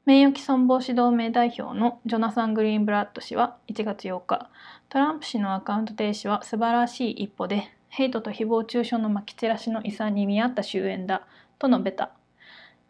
[0.05, 4.51] 名誉毀損防止同盟代表のジョナサン・グリーンブラッド氏は1月8日
[4.89, 11.27] トランプ氏のアカウント停止は素晴らしい一歩でヘイトと誹謗中傷のまき散らしの遺産に見合った終焉だ
[11.59, 12.11] と述べた。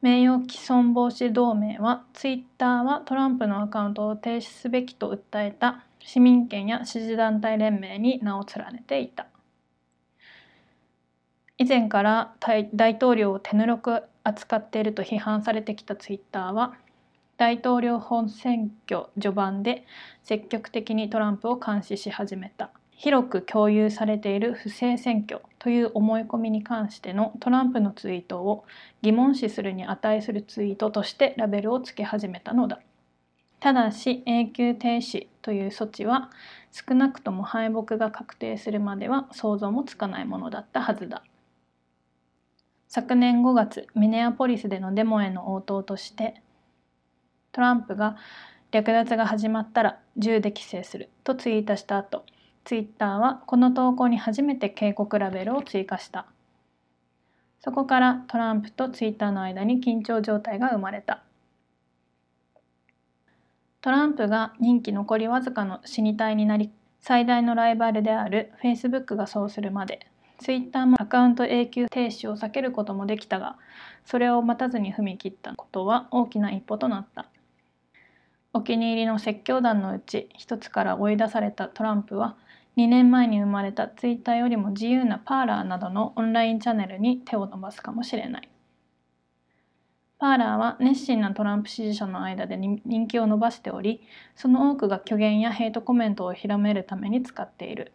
[0.03, 9.29] 名誉毀損防止同盟はツイッターはトランプのアカウントを停止すべきと訴えた市民権や支持団体連盟に名を連ねていた。
[11.57, 12.35] 以前から
[12.75, 16.75] 大統領を手ぬるく扱っていると批判されてきたツイッターは
[17.37, 19.87] 大統領本選挙序盤で
[20.25, 22.73] 積極的にトランプを監視し始めた。
[23.03, 28.65] 広く共有されている不正選挙という思い込みに関してのトランプのツイートを
[29.01, 32.79] 疑問視するに値するツイートとしてラベルをつけ始めたのだ。
[33.59, 36.31] ただし永久停止という措置は
[36.71, 41.25] 少なくとも敗北が確定するまでは想像もつかないものだったはずだ。
[42.87, 46.41] 昨年5月ミネアポリスでのデモへの応答として
[47.51, 48.17] トランプが
[48.71, 52.25] 略奪が始まったら銃で規制するとツイートした後
[52.65, 56.27] ツイッターはこの投稿に初めて警告ラベルを追加した。
[57.61, 61.23] そこからトランプとツイッターの間に緊張状態が生まれた。
[63.81, 66.71] トランプが任期残りわずかの死に体になり
[67.01, 70.07] 最大のライバルである Facebook がそうするまで。
[70.39, 73.59] ツイッターもアカウント永久停止を避けることもできたが
[74.05, 77.27] それを待たずに踏み切ったことは大きな一歩となった。
[78.53, 82.37] お気に入りの説教団のうち一つから追い出されたトランプは
[82.77, 88.49] 2年前に生まれたツイッターよりも自由なパーラーなどのオンラインチャンネルに手を伸ばすかもしれない。
[90.19, 94.01] パーラーは熱心なトランプ支持者の間で人気を伸ばしており、
[94.37, 97.93] その多くが虚言やヘイトコメントを広めるために使っている。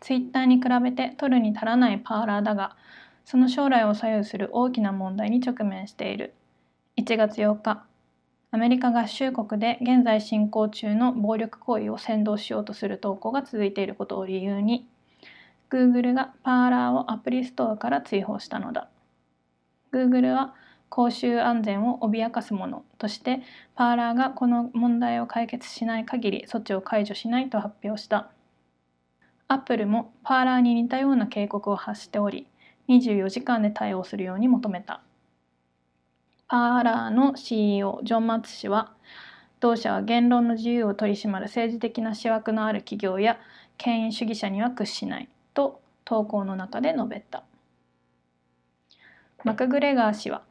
[0.00, 2.76] ツイッターに比べて取るに足らないパーラーだが、
[3.24, 6.34] その将来を左右する大きな問題に直面している。
[6.96, 7.84] 1月8日、
[8.52, 14.88] アメリカ合衆国で現在進行中の暴力行為を扇動しようとする投稿が続いていることを理由に
[15.70, 18.88] Google がパーラーをアプリストアから追放したのだ。
[19.92, 20.54] Google は
[20.88, 23.42] 公衆安全を脅かすものとして
[23.74, 28.30] パーラーがこの問題を解決しない限り措置を解除しないと発表した。
[29.48, 32.46] アップルもパーラーに似たような警告を発しており
[32.88, 35.02] 24時間で対応するように求めた。
[36.48, 38.92] パーラーの CEO ジョン・マツ氏は
[39.58, 43.38] 同社は言論の自由を取り締まる政治的な思惑のある企業や
[43.78, 47.42] 権威主義者には屈しないと投稿の中で述べた。
[49.42, 50.42] マクグレガー氏は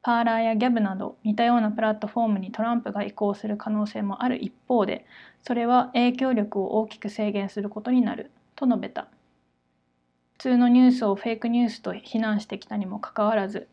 [0.00, 5.04] パーラーやギャブなど似たようなプラットフォームにトランプが移行する可能性もある一方で
[5.42, 9.08] それは影響力を大きく制限することになると述べた。
[10.34, 13.68] 普通のニュースをフェイクニュースと非難してきたにもかかわらず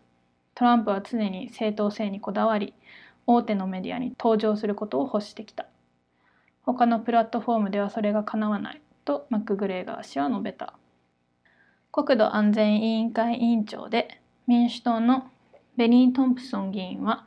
[0.56, 2.74] トランプは常に正当性にこだわり
[3.28, 5.68] 大手のメディアに登場することを欲してきた。
[6.64, 10.74] 他のプラットフォームではそれがかなわないとマックグレーガー氏は述べた。
[11.92, 15.30] 国土安全委員会委員長で民主党の
[15.78, 17.26] ベニー・トンプソン議員は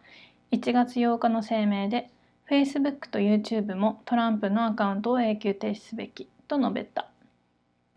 [0.52, 2.10] 1月8日の声明で
[2.48, 7.10] Facebook と YouTube もトランプのアカウントを永久停止すべきと述べた。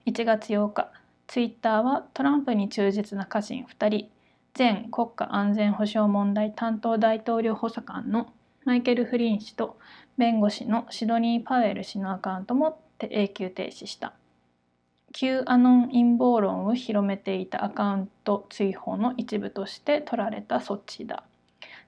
[0.06, 0.92] 1月8日
[1.28, 4.10] Twitter はトランプに忠実な家臣2人
[4.58, 8.34] 前国家安全保障問題担当大統領補佐官の
[8.66, 9.78] マイケル・フリン氏と
[10.18, 14.14] 弁護士のシドニー・パウエル氏のアカウントも永久停止した。
[15.14, 21.24] 旧アノン陰謀論を広めていたアカウント追放の一部として取られた措置だ。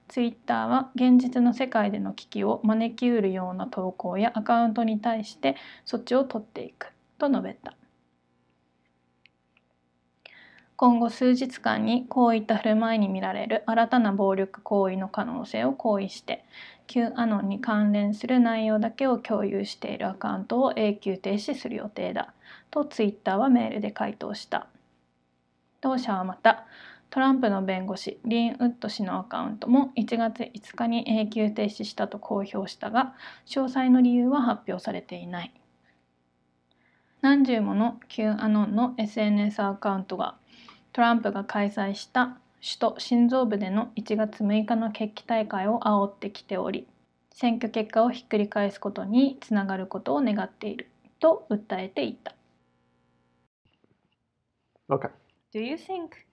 [0.06, 7.74] ツイッターは現実の世界での危機を招きうるような投稿やアカウントに対して措置を取っていくと述べた。
[10.80, 16.42] 今後数日間にこういった振る舞いに見られる新たな暴力行為の可能性を行為して
[16.86, 22.32] 旧アノンに関連する内容だけを共有しているアカウントを永久停止する予定だ。
[22.70, 24.68] とツイッターはメールで回答した。
[25.82, 26.64] 同社はまた
[27.10, 33.12] トランプの弁護士リン・ウッド氏のアカウントも1月5日に永久停止したと公表したが
[33.44, 35.52] 詳細の理由は発表されていない。
[37.20, 40.36] 何十もの Q アノンの SNS アカウントが
[40.92, 46.86] トランプが開催した首都心臓部での1月6日の決起大会を煽ってきており
[47.32, 50.88] 選挙結果をひっくり返すことにつながることを願っている
[51.20, 52.34] と訴えていた。
[54.88, 55.10] Okay.
[55.54, 56.26] Do you think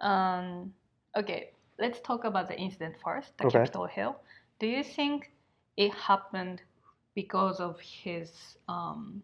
[0.00, 0.72] um
[1.16, 3.64] okay, let's talk about the incident first, the Okay.
[3.64, 4.16] Capitol Hill.
[4.58, 5.30] Do you think
[5.76, 6.58] it happened
[7.14, 9.22] because of his um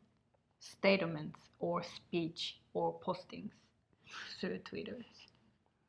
[0.61, 3.51] statements or speech or postings
[4.41, 4.97] through Twitter?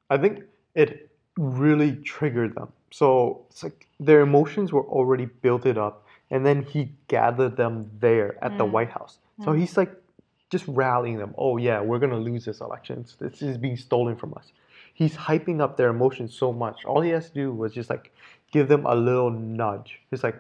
[0.10, 0.44] I think
[0.76, 2.72] it really triggered them.
[2.92, 7.90] So it's like their emotions were already built it up, and then he gathered them
[8.00, 8.72] there at the Mm.
[8.72, 9.20] White House.
[9.44, 9.60] So Mm.
[9.60, 9.92] he's like
[10.50, 11.34] just rallying them.
[11.38, 13.06] Oh yeah, we're gonna lose this election.
[13.20, 14.52] This is being stolen from us.
[14.94, 16.86] He's hyping up their emotions so much.
[16.86, 18.12] All he has to do was just like
[18.52, 20.00] give them a little nudge.
[20.12, 20.36] It's like,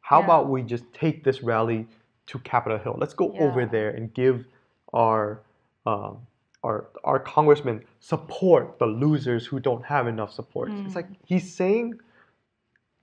[0.00, 0.24] how Yeah.
[0.24, 1.86] about we just take this rally
[2.28, 2.96] to Capitol Hill?
[2.98, 4.46] Let's go over there and give
[4.94, 5.40] our
[5.84, 6.26] um,
[6.68, 6.78] our
[7.10, 10.68] our congressmen support the losers who don't have enough support.
[10.84, 11.94] It's like he's saying,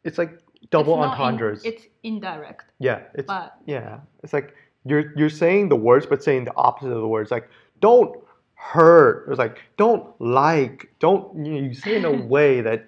[0.04, 0.34] it's like
[0.76, 1.00] double Mm.
[1.00, 1.66] It's not in- entendres.
[1.66, 4.54] it's indirect, yeah, it's but yeah, it's like
[4.90, 7.32] you're you're saying the words but saying the opposite of the words.
[7.32, 7.50] Like
[7.82, 8.14] don't
[8.74, 9.28] hurt.
[9.30, 10.78] It's like don't like.
[11.00, 12.80] Don't you, know, you say it in a way that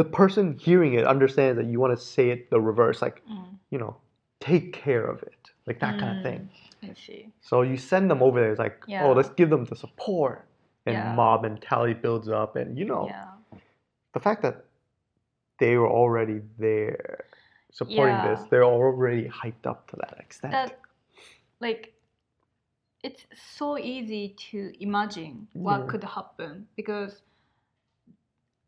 [0.00, 3.02] the person hearing it understands that you want to say it the reverse.
[3.06, 3.96] Like mm, you know,
[4.40, 5.42] take care of it.
[5.66, 6.48] Like that kind of thing.
[6.82, 7.32] I see.
[7.40, 8.50] So you send them over there.
[8.50, 9.04] It's like Yeah.
[9.06, 10.46] oh, let's give them the support.
[10.86, 11.14] And Yeah.
[11.14, 13.28] mob mentality builds up, and you know Yeah.
[14.12, 14.64] the fact that
[15.58, 17.26] they were already there
[17.70, 20.52] supporting this, they're already hyped up to that extent.
[20.52, 20.80] that
[21.60, 21.94] like
[23.02, 27.22] it's so easy to imagine what could happen because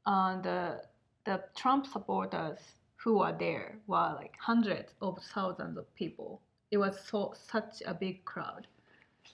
[0.07, 0.83] uh, the
[1.25, 2.59] the Trump supporters
[2.97, 6.41] who were there were like hundreds of thousands of people.
[6.75, 8.67] It was so such a big crowd.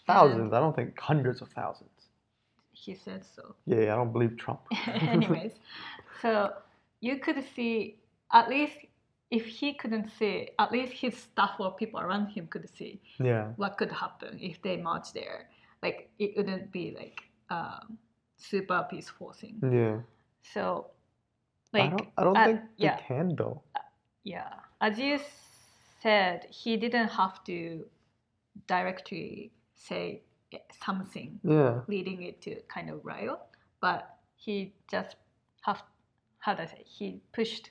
[0.07, 0.53] thousands.
[0.53, 1.99] I don't think hundreds of thousands.
[2.73, 3.55] He said so.
[3.65, 4.61] Yeah, I don't believe Trump.
[5.15, 5.55] Anyways,
[6.23, 6.53] so
[7.01, 7.97] you could see
[8.31, 8.77] at least
[9.31, 13.47] if he couldn't see, at least his staff or people around him could see yeah.
[13.57, 15.49] what could happen if they march there.
[15.83, 17.97] Like it wouldn't be like um,
[18.37, 19.57] super peaceful thing.
[19.63, 19.97] Yeah.
[20.53, 20.89] So,
[21.73, 23.63] I don't, I don't uh, think they yeah, can though.
[24.25, 24.53] yeah.
[24.83, 25.19] As you
[26.03, 27.85] said, he didn't have to
[28.67, 30.23] directly say
[30.85, 31.81] something Yeah.
[31.89, 33.39] leading it to kind of riot,
[33.81, 35.17] but he just
[35.63, 35.83] have
[36.39, 37.71] how do I say he pushed.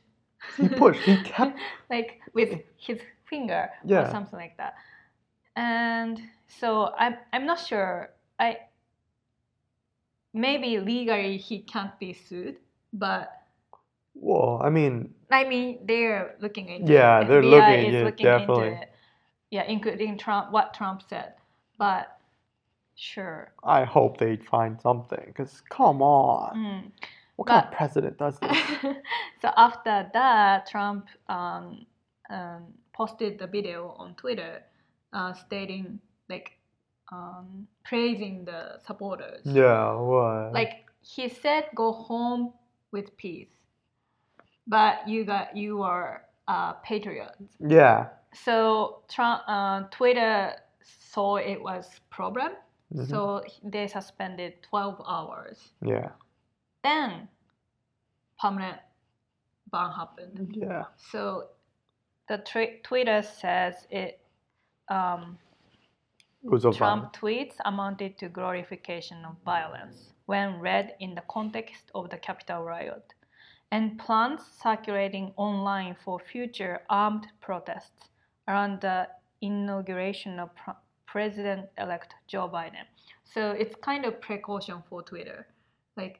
[0.58, 1.02] He pushed.
[1.02, 1.58] He kept.
[1.90, 4.02] like with his finger Yeah.
[4.02, 4.76] or something like that.
[5.56, 8.12] And so I'm I'm not sure.
[8.40, 8.58] I
[10.34, 12.58] maybe legally he can't be sued,
[12.94, 13.39] but
[14.22, 17.28] Well, I mean, I mean they're looking into Yeah, it.
[17.28, 18.68] they're FBI looking- is yeah, looking definitely.
[18.68, 18.92] into it.
[19.52, 21.34] Yeah, including Trump what Trump said.
[21.78, 22.18] But
[22.96, 23.52] sure.
[23.64, 25.34] I hope they find something.
[25.36, 26.92] Cause come on, Mm.
[27.38, 28.58] what kind of president does this?
[29.42, 31.86] so after that, Trump um,
[32.30, 34.64] um, posted the video on Twitter,
[35.14, 36.52] uh, stating like
[37.12, 39.42] um, praising the supporters.
[39.46, 39.94] yeah.
[39.96, 40.54] What?
[40.54, 42.54] Like he said, go home
[42.92, 43.50] with peace,
[44.70, 47.58] but you got you are uh, patriots.
[47.60, 48.08] Yeah.
[48.34, 50.54] So Trump, uh, Twitter
[50.84, 52.54] saw it was problem,
[52.94, 53.10] Mhm.
[53.10, 55.74] so they suspended 12 hours.
[55.82, 56.12] Yeah.
[56.84, 57.28] Then
[58.40, 58.80] permanent
[59.72, 60.56] ban happened.
[60.56, 60.86] Yeah.
[60.98, 61.50] So
[62.28, 64.22] the tw- Twitter says it
[64.90, 65.38] um,
[66.74, 72.64] Trump tweets amounted to glorification of violence when read in the context of the Capitol
[72.64, 73.14] riot,
[73.72, 78.10] and plans circulating online for future armed protests
[78.48, 79.08] around the
[79.42, 80.72] inauguration of Pr-
[81.06, 82.86] President-elect Joe Biden.
[83.24, 85.48] So it's kind of precaution for Twitter,
[85.96, 86.20] like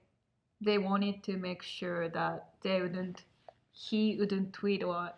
[0.62, 3.24] they wanted to make sure that they wouldn't,
[3.72, 5.12] he wouldn't tweet or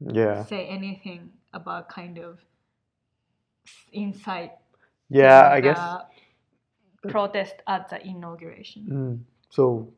[0.00, 0.44] Yeah.
[0.44, 2.40] say anything about kind of
[3.92, 4.52] incite
[5.08, 5.48] Yeah.
[5.50, 5.78] I guess.
[7.08, 8.86] protest at the inauguration.
[8.90, 9.24] Mm.
[9.50, 9.92] So,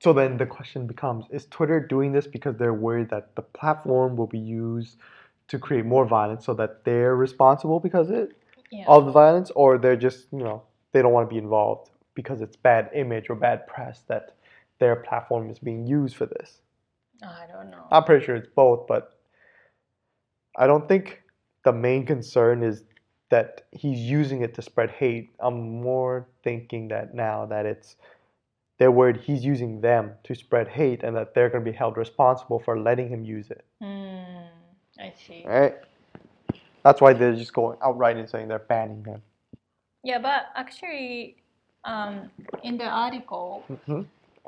[0.00, 4.16] so then the question becomes: Is Twitter doing this because they're worried that the platform
[4.16, 4.96] will be used
[5.48, 8.36] to create more violence, so that they're responsible because it
[8.70, 8.86] Yeah.
[8.86, 12.40] of the violence, or they're just you know they don't want to be involved because
[12.40, 14.34] it's bad image or bad press that
[14.78, 16.60] their platform is being used for this?
[17.22, 17.84] I don't know.
[17.90, 19.18] I'm pretty sure it's both, but
[20.56, 21.22] I don't think
[21.64, 22.84] the main concern is
[23.30, 25.30] that he's using it to spread hate.
[25.40, 27.96] I'm more thinking that now that it's
[28.78, 31.96] they're worried he's using them to spread hate and that they're going to be held
[31.96, 33.64] responsible for letting him use it.
[33.82, 34.46] Mm,
[34.98, 35.44] I see.
[35.46, 35.76] Right?
[36.82, 39.22] That's why they're just going outright and saying they're banning him.
[40.02, 41.36] Yeah, but actually,
[41.84, 42.30] um,
[42.62, 44.02] in the article, hmm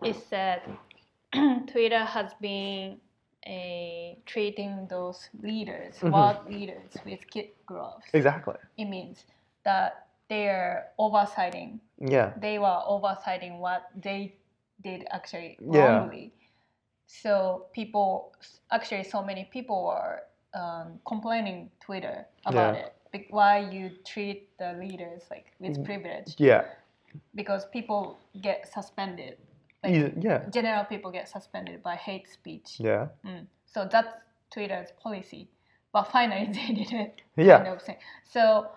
[0.04, 0.60] it said
[1.66, 2.98] Twitter has been
[3.46, 6.12] a, treating those leaders, Mhm.
[6.12, 8.04] world leaders, with kid gloves.
[8.12, 8.56] Exactly.
[8.76, 9.24] It means
[9.64, 11.78] that they're oversighting.
[11.98, 12.32] Yeah.
[12.40, 14.36] They were oversighting what they
[14.82, 16.30] did actually wrongly Yeah.
[17.06, 18.32] So people,
[18.70, 20.22] actually, so many people were
[20.54, 22.80] um, complaining Twitter about Yeah.
[22.86, 22.92] it.
[23.12, 25.84] Be- Why you treat the leaders like with Mm.
[25.84, 26.34] privilege?
[26.38, 26.64] Yeah.
[27.34, 29.38] because people get suspended.
[29.82, 30.44] Like Yeah.
[30.50, 32.78] general people get suspended by hate speech.
[32.78, 33.08] Yeah.
[33.24, 33.46] Mm.
[33.64, 34.12] So that's
[34.50, 35.48] Twitter's policy.
[35.92, 37.22] But finally they did it.
[37.36, 37.58] Yeah.
[37.62, 37.80] Kind of.
[38.24, 38.68] So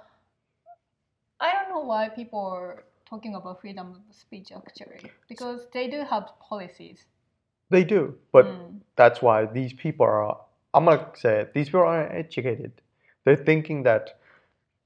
[1.40, 5.12] I don't know why people are talking about freedom of speech actually.
[5.28, 7.06] Because they do have policies.
[7.70, 8.18] They do.
[8.32, 8.82] But Mm.
[8.96, 10.38] that's why these people are,
[10.74, 12.72] I'm going to say it, these people aren't educated.
[13.24, 14.20] They're thinking that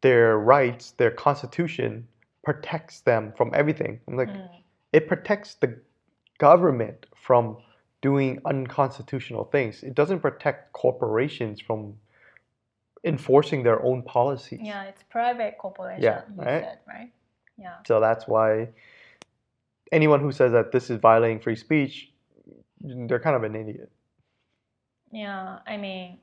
[0.02, 2.08] their rights, their constitution
[2.44, 4.02] protects them from everything.
[4.08, 4.64] I'm like, Mm.
[4.92, 5.80] it protects the
[6.38, 7.58] government from
[8.02, 9.82] doing unconstitutional things.
[9.84, 12.00] It doesn't protect corporations from
[13.04, 14.60] enforcing their own policies.
[14.62, 16.64] Yeah, it's private corporation, Yeah, you right?
[16.64, 17.12] said, right?
[17.58, 17.76] Yeah.
[17.86, 18.70] So that's why
[19.91, 22.12] anyone who says that this is violating free speech,
[22.82, 23.91] they're kind of an idiot.
[25.12, 26.18] Yeah, I mean,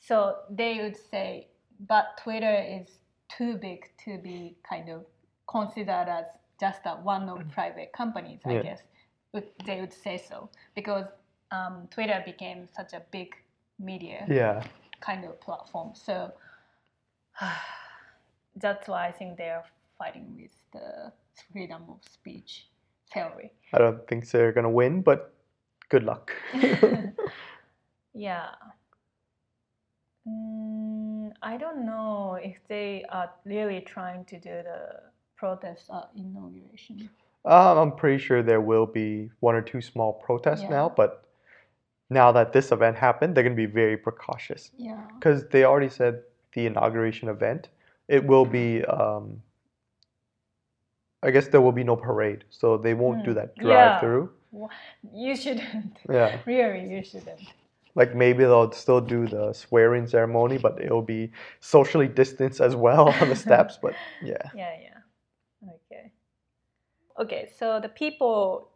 [0.00, 1.48] so they would say,
[1.86, 2.98] but Twitter is
[3.28, 5.04] too big to be kind of
[5.46, 6.24] considered as
[6.58, 8.52] just a one of private companies, I.
[8.54, 8.62] Yeah.
[8.62, 8.82] guess.
[9.32, 11.04] Would, they would say so because
[11.50, 13.34] um, Twitter became such a big
[13.78, 14.64] media Yeah.
[15.00, 15.90] kind of platform.
[15.94, 16.32] So
[18.56, 19.64] that's why I think they are
[19.98, 21.12] fighting with the
[21.52, 22.68] freedom of speech
[23.12, 23.52] theory.
[23.72, 25.32] I don't think they're going to win, but
[25.88, 26.32] good luck.
[28.14, 28.48] yeah.
[30.28, 35.00] Mm, I don't know if they are really trying to do the
[35.36, 37.08] protest at inauguration.
[37.44, 40.70] Um, I'm pretty sure there will be one or two small protests Yeah.
[40.70, 41.24] now, but
[42.10, 45.00] now that this event happened, they're going to be very precautious Yeah.
[45.18, 46.22] because they already said
[46.54, 47.68] the inauguration event,
[48.08, 49.42] it will be, um,
[51.26, 54.30] I guess there will be no parade, so they won't do Mm, that drive through.
[54.52, 54.70] Wha-
[55.14, 55.98] You shouldn't.
[56.10, 56.38] Yeah.
[56.46, 57.40] Really, you shouldn't.
[57.96, 63.08] Like maybe they'll still do the swearing ceremony, but it'll be socially distanced as well
[63.22, 63.78] on the steps.
[63.82, 65.00] But yeah, Yeah, yeah.
[65.92, 66.12] Okay.
[67.20, 68.70] Okay, so the people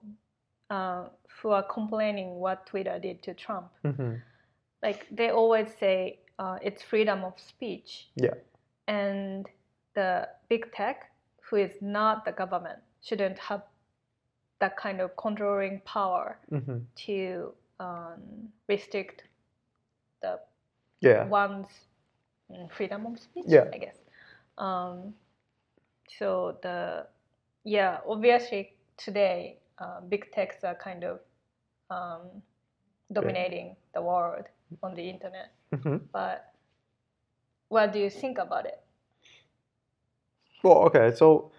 [0.70, 1.04] uh,
[1.42, 4.16] who are complaining what Twitter did to Trump, hmm
[4.82, 8.08] like they always say uh, it's freedom of speech.
[8.16, 8.34] Yeah.
[8.88, 9.46] And
[9.94, 11.09] the big tech,
[11.50, 13.62] who is not the government, shouldn't have
[14.60, 18.22] that kind of controlling power hmm to um,
[18.68, 19.24] restrict
[20.22, 20.38] the
[21.00, 21.68] yeah, one's
[22.52, 23.64] mm, freedom of speech, Yeah.
[23.72, 23.96] I guess.
[24.58, 25.14] Um,
[26.18, 27.06] so the
[27.64, 31.20] yeah, obviously today uh, big techs are kind of
[31.90, 32.42] um,
[33.12, 34.44] dominating the world
[34.82, 35.52] on the internet.
[35.72, 36.52] hmm But
[37.68, 38.80] what do you think about it?
[40.62, 41.50] Well, okay, so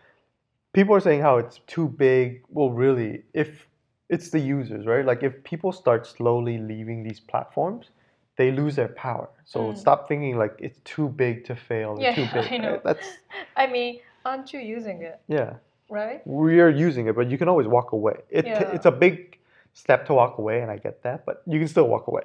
[0.74, 2.44] people are saying how it's too big.
[2.50, 3.68] Well, really, if
[4.10, 5.06] it's the users, right?
[5.06, 7.90] Like if people start slowly leaving these platforms,
[8.38, 9.30] they lose their power.
[9.46, 9.78] So Mm.
[9.78, 11.98] stop thinking like it's too big to fail.
[12.00, 12.52] Yeah, too big.
[12.54, 12.72] I know.
[12.72, 12.84] right?
[12.84, 13.08] That's
[13.56, 15.56] I mean, aren't you using it, yeah.
[15.90, 16.22] right?
[16.26, 18.18] We are using it, but you can always walk away.
[18.30, 18.72] It Yeah.
[18.76, 19.40] it's a big
[19.74, 22.24] step to walk away, and I get that, but you can still walk away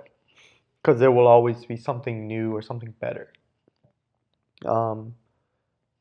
[0.83, 3.33] because there will always be something new or something better.
[4.65, 5.15] Um,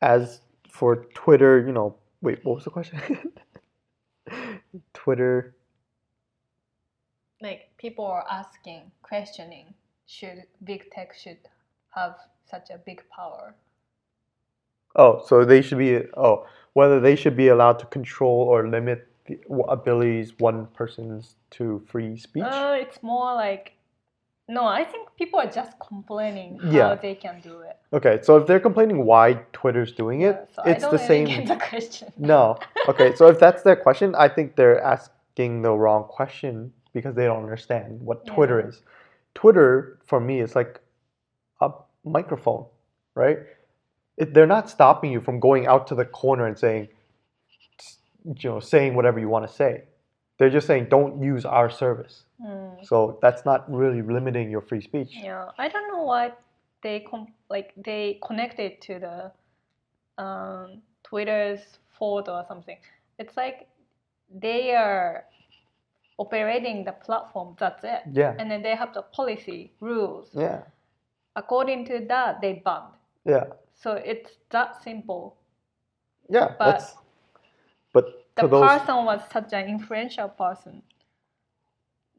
[0.01, 0.41] as
[0.75, 2.99] for Twitter, you know, wait, what was the question?
[4.93, 5.55] Twitter.
[7.41, 9.73] Like people are asking, questioning,
[10.05, 11.37] should big tech should
[11.95, 12.15] have
[12.49, 13.55] such a big power?
[14.97, 16.01] Oh, so they should be.
[16.17, 21.81] Oh, whether they should be allowed to control or limit the abilities one person's to
[21.87, 22.43] free speech.
[22.43, 23.74] Uh, it's more like
[24.47, 24.65] no.
[24.65, 26.95] I think people are just complaining how Yeah.
[26.95, 27.77] they can do it.
[27.93, 31.45] Okay, so if they're complaining why Twitter's doing it, Yeah, so it's I the same.
[31.45, 32.11] the question.
[32.17, 32.57] No.
[32.87, 37.25] Okay, so if that's their question, I think they're asking the wrong question because they
[37.25, 38.67] don't understand what Twitter Yeah.
[38.69, 38.81] is.
[39.33, 40.79] Twitter, for me, is like
[41.61, 41.71] a
[42.05, 42.65] microphone,
[43.15, 43.39] right?
[44.17, 46.87] It, they're not stopping you from going out to the corner and saying,
[48.23, 49.83] you know, saying whatever you want to say.
[50.37, 52.25] They're just saying, don't use our service.
[52.43, 55.11] Mm, So that's not really limiting your free speech.
[55.13, 56.33] yeah, I don't know why
[56.83, 57.05] they
[57.49, 62.77] like they connected to the um, Twitter's fault or something.
[63.17, 63.67] It's like
[64.29, 65.25] they are
[66.17, 67.55] operating the platform.
[67.59, 68.01] That's it.
[68.11, 68.35] Yeah.
[68.37, 70.29] And then they have the policy rules.
[70.33, 70.63] Yeah.
[71.35, 72.93] According to that, they banned.
[73.25, 73.45] Yeah.
[73.73, 75.37] So it's that simple.
[76.29, 76.55] Yeah.
[76.59, 76.95] But that's
[77.93, 80.81] but The those person was such an influential person.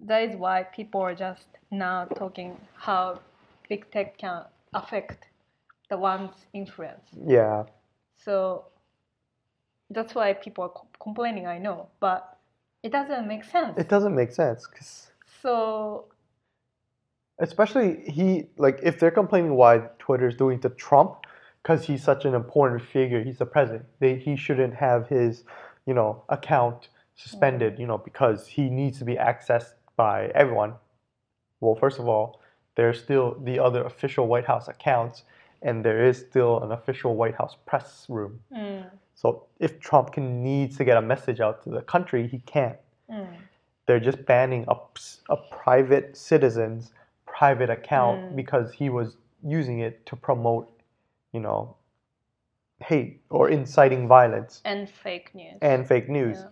[0.01, 3.21] That is why people are just now talking how
[3.69, 4.45] big tech can
[4.75, 5.27] affect
[5.89, 7.09] the one's influence.
[7.27, 7.65] yeah.
[8.19, 8.67] So
[9.91, 12.39] that's why people are co- complaining, I know, but
[12.83, 13.79] it doesn't make sense.
[13.79, 15.11] It doesn't make sense 'cause
[15.43, 16.07] so,
[17.39, 21.27] especially he like if they're complaining why Twitter's doing to Trump
[21.63, 23.87] because he's such an important figure, he's the president.
[23.99, 25.43] They, he shouldn't have his,
[25.87, 30.75] you know, account suspended, you know, because he needs to be accessed by everyone.
[31.61, 32.41] Well, first of all,
[32.75, 35.23] there's still the other official White House accounts,
[35.63, 38.41] and there is still an official White House press room.
[38.53, 38.85] mm,
[39.15, 42.77] So if Trump can needs to get a message out to the country, he can't.
[43.11, 43.27] mm,
[43.87, 44.77] They're just banning a,
[45.31, 46.93] a private citizen's
[47.25, 48.37] private account Mm.
[48.37, 50.69] because he was using it to promote,
[51.33, 51.77] you know,
[52.81, 55.59] hate or inciting violence and fake news.
[55.63, 56.39] and fake news.
[56.39, 56.49] Yeah.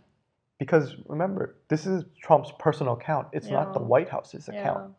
[0.59, 3.29] Because remember, this is Trump's personal account.
[3.33, 4.61] It's not the White House's Yeah.
[4.61, 4.95] account.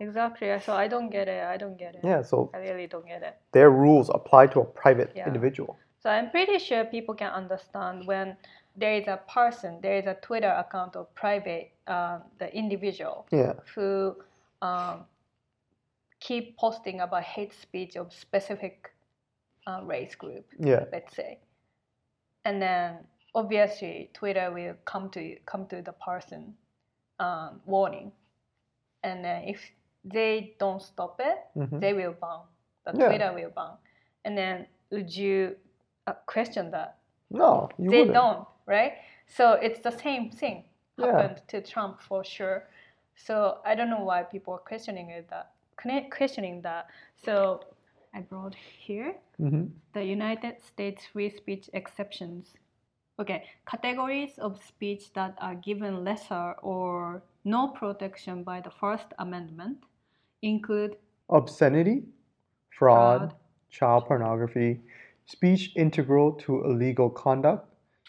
[0.00, 0.48] Exactly.
[0.60, 1.44] So I don't get it.
[1.44, 2.00] I don't get it.
[2.02, 3.36] Yeah, so I really don't get it.
[3.52, 5.28] their rules apply to a private Yeah.
[5.28, 5.78] individual.
[6.00, 8.36] So I'm pretty sure people can understand when
[8.74, 13.52] there is a person, there is a Twitter account of private, um, the individual Yeah.
[13.74, 14.16] who
[14.62, 15.06] um,
[16.20, 18.92] keep posting about hate speech of specific
[19.66, 20.84] uh, race group, Yeah.
[20.92, 21.38] let's say,
[22.44, 22.98] and then
[23.34, 26.54] obviously Twitter will come to come to the person
[27.18, 28.12] um, warning,
[29.02, 29.60] and then if
[30.04, 31.80] they don't stop it, Mhm.
[31.80, 32.40] they will ban.
[32.84, 33.06] The Yeah.
[33.08, 33.76] Twitter will ban.
[34.24, 35.56] And then would you
[36.08, 36.98] uh, question that?
[37.30, 38.14] No, you they wouldn't.
[38.14, 38.94] don't, right?
[39.26, 40.64] So it's the same thing
[40.96, 41.06] Yeah.
[41.06, 42.68] happened to Trump for sure.
[43.14, 45.52] So I don't know why people are questioning it that
[46.10, 46.88] questioning that.
[47.16, 47.60] So
[48.14, 49.70] I brought here Mhm.
[49.94, 52.54] the United States free speech exceptions.
[53.18, 59.84] Okay, categories of speech that are given lesser or no protection by the First Amendment
[60.42, 60.96] include
[61.28, 62.04] Obscenity,
[62.70, 63.34] fraud, Fraud.
[63.70, 64.80] child pornography,
[65.24, 67.66] speech integral to illegal conduct,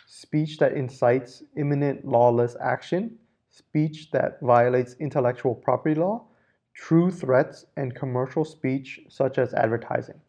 [0.08, 3.18] speech that incites imminent lawless action,
[3.50, 6.26] speech that violates intellectual property law,
[6.74, 10.20] true threats, and commercial speech such as advertising.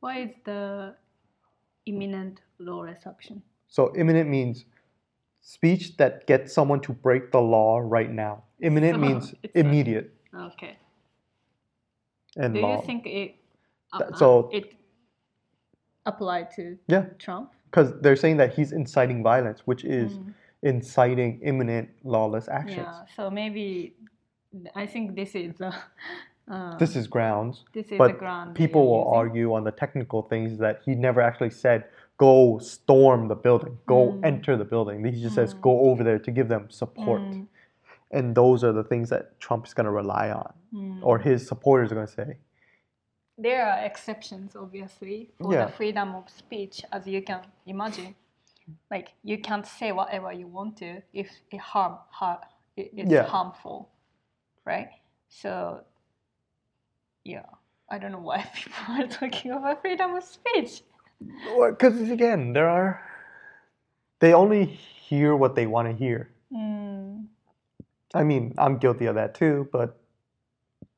[0.00, 0.94] what is the
[1.86, 3.42] imminent lawless action?
[3.68, 4.64] So imminent means
[5.42, 8.44] speech that gets someone to break the law right now.
[8.60, 10.76] Imminent So means it's a- immediate Okay.
[12.36, 12.76] and Do law.
[12.76, 13.34] you think it
[13.92, 14.74] uh, uh, so- it
[16.06, 17.52] applied to yeah, Trump?
[17.70, 20.34] because they're saying that he's inciting violence, which is Mm.
[20.62, 22.86] inciting imminent lawless actions.
[22.88, 23.04] Yeah.
[23.16, 23.96] So maybe
[24.74, 25.72] I think this is the
[26.50, 28.54] uh, This is grounds, this is the but ground.
[28.56, 29.14] people will using.
[29.20, 31.84] argue on the technical things that he never actually said
[32.16, 34.24] go storm the building, go Mm.
[34.24, 35.02] enter the building.
[35.04, 35.60] He just says Mm.
[35.62, 37.22] go over there to give them support.
[37.22, 37.46] Mm,
[38.12, 40.98] And those are the things that Trump is going to rely on, mm.
[41.02, 42.36] or his supporters are going to say.
[43.38, 45.64] there are exceptions, obviously, for Yeah.
[45.66, 48.14] the freedom of speech, as you can imagine.
[48.90, 52.46] Like you can't say whatever you want to if it harm, har-
[52.76, 53.22] it's Yeah.
[53.24, 53.88] harmful,
[54.70, 54.90] right?
[55.28, 55.80] So,
[57.24, 57.46] yeah,
[57.90, 60.82] I don't know why people are talking about freedom of speech.
[61.68, 63.02] Because again, there are,
[64.20, 66.30] they only hear what they want to hear.
[66.52, 67.26] Mm,
[68.14, 69.98] I mean, I'm guilty of that too, but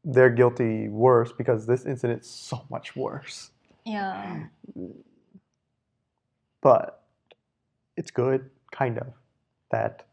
[0.04, 3.50] they're guilty worse because this incident's so much worse.
[3.84, 4.44] yeah,
[6.60, 7.02] But
[7.96, 9.08] it's good, kind of,
[9.70, 10.04] that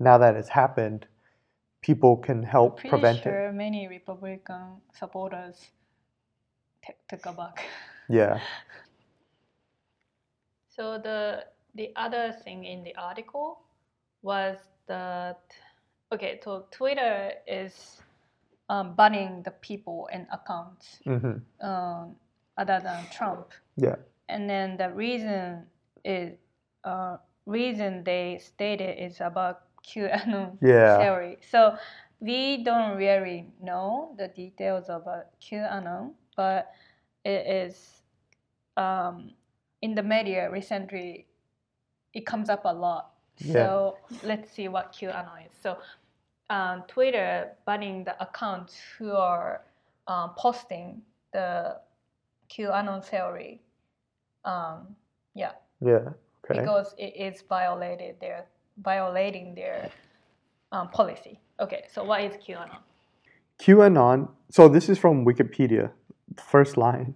[0.00, 1.06] now that it's happened,
[1.82, 3.26] people can help pretty prevent it.
[3.30, 5.70] sure many Republican supporters
[6.84, 7.64] t- took a back.
[8.08, 8.40] Yeah.
[10.68, 13.60] So the the other thing in the article
[14.22, 15.40] was that
[16.12, 18.02] okay, so Twitter is
[18.68, 22.16] um, banning the people and accounts hmm um,
[22.56, 23.96] other than Trump, Yeah.
[24.28, 25.66] and then the reason
[26.04, 26.38] is
[26.84, 30.98] uh, reason they stated is about QAnon Yeah.
[30.98, 31.38] theory.
[31.50, 31.76] So
[32.20, 36.72] we don't really know the details about QAnon, but
[37.24, 38.02] it is
[38.76, 39.32] um,
[39.82, 41.26] in the media recently.
[42.14, 43.10] It comes up a lot.
[43.38, 43.52] Yeah.
[43.52, 45.52] So let's see what QAnon is.
[45.62, 45.78] So
[46.50, 49.62] um, Twitter banning the accounts who are
[50.06, 51.02] um, posting
[51.32, 51.76] the
[52.50, 53.62] QAnon theory.
[54.44, 54.96] Um,
[55.34, 56.10] yeah, Yeah.
[56.44, 56.60] Okay.
[56.60, 58.46] because it is violated their
[58.82, 59.90] violating their
[60.72, 61.40] um, policy.
[61.60, 62.78] Okay, so what is QAnon?
[63.60, 65.90] QAnon, so this is from Wikipedia,
[66.36, 67.14] first line.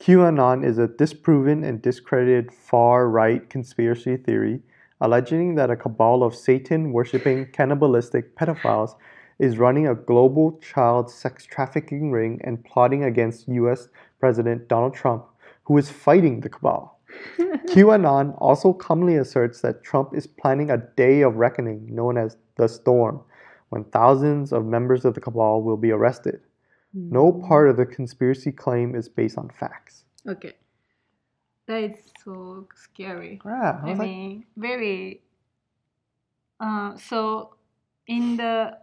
[0.00, 4.60] QAnon is a disproven and discredited far right conspiracy theory
[5.04, 8.94] alleging that a cabal of Satan worshipping cannibalistic pedophiles
[9.38, 13.88] is running a global child sex trafficking ring and plotting against US
[14.18, 15.26] President Donald Trump,
[15.64, 16.93] who is fighting the cabal.
[17.66, 22.68] QAnon also commonly asserts that Trump is planning a day of reckoning known as the
[22.68, 23.20] storm,
[23.70, 26.40] when thousands of members of the cabal will be arrested.
[26.94, 30.04] No part of the conspiracy claim is based on facts.
[30.28, 30.52] Okay.
[31.66, 33.40] That is so scary.
[33.44, 35.22] Yeah, I I was like, mean, very.
[36.60, 37.56] Uh, so,
[38.06, 38.78] in the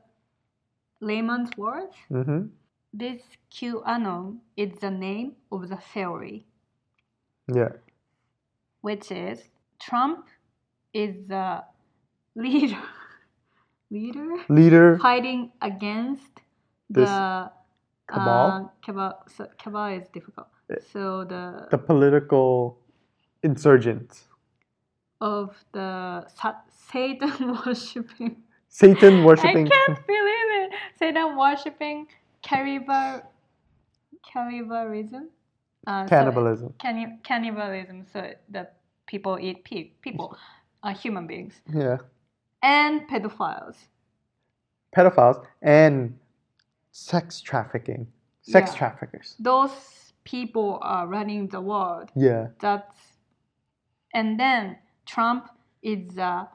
[0.99, 2.47] layman's words, mm-hmm.
[2.93, 3.21] this
[3.51, 6.45] QAnon is the name of the theory,
[7.53, 7.69] yeah,
[8.81, 9.39] which is
[9.79, 10.25] Trump
[10.93, 11.63] is the
[12.35, 12.77] leader,
[13.91, 16.41] leader leader fighting against
[16.89, 17.51] This the
[18.11, 18.47] cabal?
[18.51, 19.23] Uh, cabal.
[19.35, 20.47] So cabal is difficult.
[20.71, 22.77] Eh, So the, the political
[23.43, 24.27] insurgents,
[25.19, 26.61] of the sa-
[26.91, 28.37] Satan worshipping.
[28.69, 29.67] Satan worshipping.
[29.67, 30.71] I can't believe it.
[30.97, 32.07] Satan worshipping
[32.41, 33.21] cannibal
[34.31, 35.29] cannibalism.
[35.87, 36.73] Uh, so- Cannibalism.
[36.79, 38.05] canni- cannibalism.
[38.13, 38.69] So the
[39.07, 39.99] people eat pig.
[40.01, 40.37] People,
[40.83, 41.97] uh, human beings, Yeah,
[42.61, 43.77] and pedophiles.
[44.95, 46.17] pedophiles and
[46.91, 48.07] sex trafficking,
[48.41, 48.77] sex Yeah.
[48.77, 49.35] traffickers.
[49.39, 52.11] Those people are running the world.
[52.15, 53.17] Yeah, That's
[54.13, 55.49] and then Trump
[55.81, 56.47] is the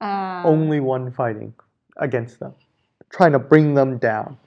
[0.00, 1.54] uh, only one fighting
[1.98, 2.54] against them,
[3.10, 4.38] trying to bring them down.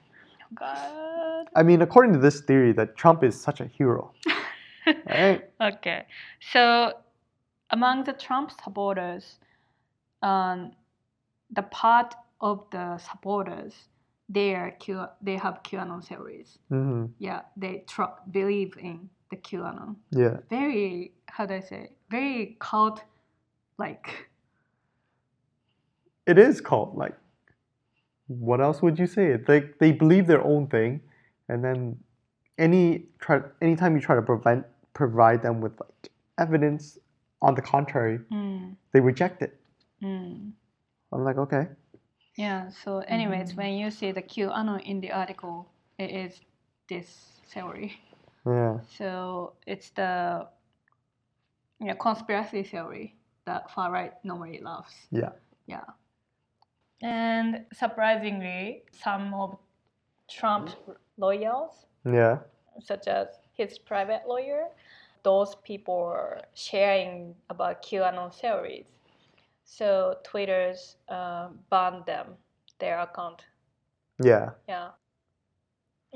[0.54, 1.05] God.
[1.54, 4.12] I mean, according to this theory, that Trump is such a hero,
[5.08, 5.48] right?
[5.60, 6.06] Okay,
[6.52, 6.92] so
[7.70, 9.38] among the Trump supporters,
[10.22, 10.72] um,
[11.50, 13.74] the part of the supporters,
[14.28, 16.58] they are Q, they have QAnon theories.
[16.68, 19.96] hmm Yeah, they tr- believe in the QAnon.
[20.10, 21.90] Yeah, Very, how do I say?
[22.10, 23.02] Very cult,
[23.78, 24.28] like.
[26.26, 27.14] it is cult like.
[28.28, 29.36] What else would you say?
[29.36, 31.00] They they believe their own thing,
[31.48, 31.98] and then
[32.58, 36.98] any try anytime you try to prevent provide them with like evidence
[37.42, 39.60] on the contrary, Mm, they reject it.
[40.02, 40.52] mm.
[41.12, 41.68] I'm like, okay,
[42.36, 42.68] Yeah.
[42.70, 45.68] So, anyways, when you see the QAnon in the article,
[45.98, 46.40] it is
[46.88, 48.00] this theory.
[48.46, 50.48] yeah, So it's the
[51.80, 54.92] yeah, conspiracy theory that far right normally loves.
[55.10, 55.30] yeah,
[55.66, 55.84] Yeah.
[57.02, 59.58] And surprisingly, some of
[60.28, 60.74] Trump's
[61.18, 62.38] lawyers, yeah,
[62.80, 64.68] such as his private lawyer,
[65.22, 68.86] those people are sharing about QAnon theories.
[69.64, 72.34] So Twitter's uh, banned them,
[72.78, 73.44] their account.
[74.22, 74.50] yeah.
[74.68, 74.90] Yeah.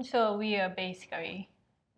[0.02, 1.48] So we are basically,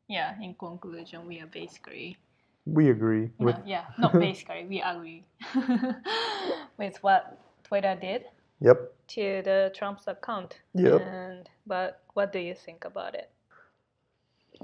[0.08, 2.16] yeah, in conclusion, we are basically
[2.64, 5.24] We agree with no, yeah, not basically, we agree
[6.78, 8.24] with what Twitter did
[8.60, 8.92] yep.
[9.08, 10.60] to the Trump's account.
[10.74, 11.00] Yep.
[11.66, 13.30] But what do you think about it?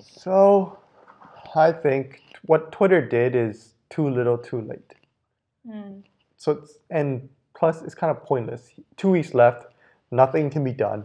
[0.00, 0.78] So,
[1.54, 4.94] I think what Twitter did is too little, too late.
[5.68, 6.02] Mm,
[6.36, 8.70] So it's, and plus it's kind of pointless.
[8.96, 9.66] Two weeks left,
[10.10, 11.04] nothing can be done.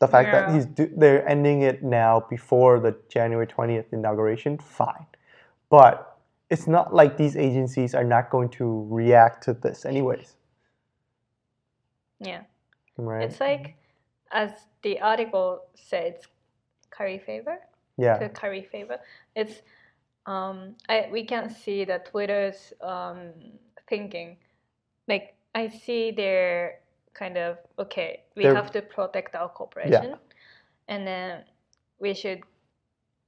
[0.00, 5.06] The fact that he's do, they're ending it now before the January twentieth inauguration, fine,
[5.70, 6.18] but
[6.50, 10.34] it's not like these agencies are not going to react to this anyways,
[12.20, 12.42] yeah,
[12.98, 13.24] right?
[13.24, 13.76] it's like
[14.32, 14.50] as
[14.82, 16.14] the article says,
[16.90, 17.58] curry favor
[17.98, 18.98] yeah, to curry favor.
[19.34, 19.62] It's
[20.26, 23.30] um, I we can see that Twitter's um,
[23.88, 24.36] thinking.
[25.08, 26.80] Like I see their
[27.14, 30.16] kind of okay, we They're- have to protect our corporation, yeah.
[30.88, 31.44] and then
[32.00, 32.40] we should.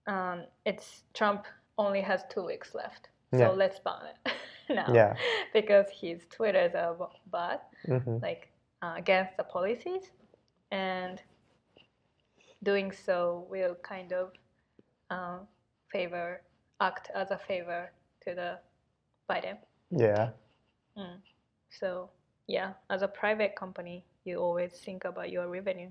[0.07, 1.45] Um, it's Trump
[1.77, 3.49] only has two weeks left, so Yeah.
[3.51, 4.33] let's ban it
[4.75, 4.93] now.
[4.93, 5.15] Yeah.
[5.53, 8.49] because his Twitter's are b- bad, hmm like
[8.83, 10.11] uh, against the policies,
[10.71, 11.23] and
[12.62, 14.33] doing so will kind of
[15.11, 15.41] um,
[15.93, 16.43] favor
[16.81, 17.91] act as a favor
[18.25, 18.59] to the
[19.31, 19.57] Biden.
[19.91, 20.31] yeah,
[20.97, 21.16] mm.
[21.71, 22.11] So
[22.47, 25.91] yeah, as a private company, you always think about your revenue.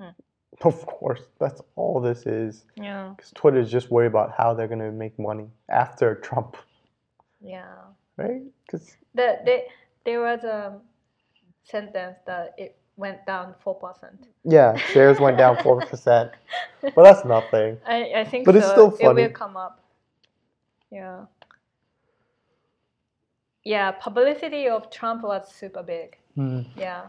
[0.00, 0.14] Mm.
[0.62, 1.22] of course.
[1.38, 2.64] That's all this is.
[2.76, 6.56] Yeah, Because Twitter is just worried about how they're gonna make money after Trump,
[7.40, 7.74] yeah.
[8.16, 8.42] right?
[8.66, 9.62] Because The, the,
[10.04, 10.80] there was a
[11.64, 14.28] sentence that it went down four percent.
[14.44, 16.30] yeah, shares went down four percent,
[16.82, 17.78] but that's nothing.
[17.86, 18.58] I, I think But so.
[18.58, 19.22] it's still funny.
[19.22, 19.80] It will come up.
[20.92, 21.24] Yeah.
[23.64, 26.16] yeah, publicity of Trump was super big.
[26.34, 26.60] Hmm.
[26.76, 27.08] Yeah,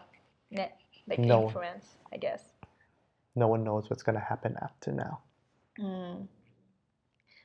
[0.52, 0.78] net
[1.08, 1.44] like No.
[1.44, 2.44] influence, I guess.
[3.36, 5.20] No one knows what's going to happen after now.
[5.80, 6.28] Mm.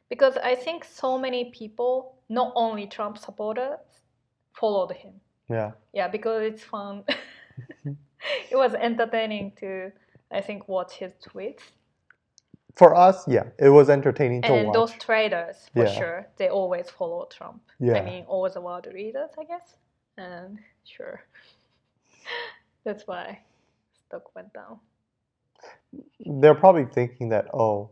[0.08, 3.80] Because I think so many people, not only Trump supporters,
[4.54, 5.14] followed him.
[5.50, 5.72] Yeah.
[5.92, 7.04] Yeah, because it's fun.
[8.50, 9.92] it was entertaining to,
[10.30, 11.62] I think, watch his tweets.
[12.76, 14.58] For us, yeah, it was entertaining to watch.
[14.58, 14.74] And watch.
[14.74, 15.92] those traders, for Yeah.
[15.92, 17.62] sure, they always follow Trump.
[17.80, 17.98] yeah.
[17.98, 19.76] I mean, all the world readers, I guess.
[20.16, 21.20] And sure.
[22.84, 23.40] That's why
[24.06, 24.78] stock went down.
[26.20, 27.90] They're probably thinking that, oh,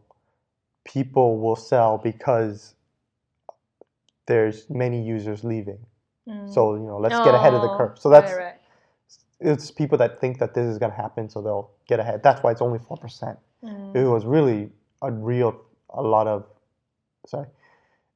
[0.84, 2.74] people will sell because
[4.26, 5.84] there's many users leaving.
[6.29, 6.53] Mm.
[6.53, 7.99] So, you know, let's get ahead of the Oh, curve.
[7.99, 8.61] So that's right, right.
[9.41, 12.22] it's people that think that this is going to happen, so they'll get ahead.
[12.22, 13.37] That's why it's only 4%.
[13.64, 13.97] Mm.
[13.97, 14.70] It was really
[15.03, 15.61] a real,
[15.91, 16.47] a lot of,
[17.26, 17.47] sorry,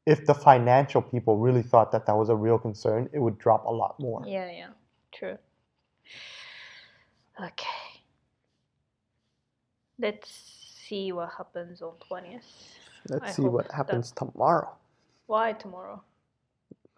[0.05, 3.65] if the financial people really thought that that was a real concern, it would drop
[3.65, 4.23] a lot more.
[4.27, 4.69] Yeah, yeah,
[5.13, 5.39] true.
[7.41, 7.67] Okay.
[9.99, 10.29] Let's
[10.89, 12.43] see what happens on 20th.
[13.09, 14.75] Let's I see what happens tomorrow.
[15.27, 16.03] Why tomorrow?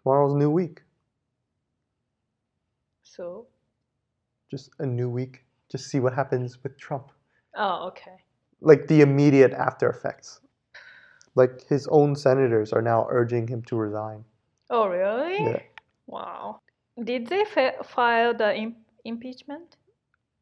[0.01, 0.81] Tomorrow's a new week.
[3.15, 3.47] So,
[4.51, 5.45] Just a new week.
[5.71, 7.11] Just see what happens with Trump.
[7.55, 8.17] oh, okay.
[8.61, 10.39] Like the immediate after effects.
[11.35, 14.23] Like his own senators are now urging him to resign.
[14.69, 15.37] Oh, really?
[15.43, 15.59] Yeah.
[16.07, 16.61] Wow.
[17.03, 19.75] Did they fa- file the im- impeachment?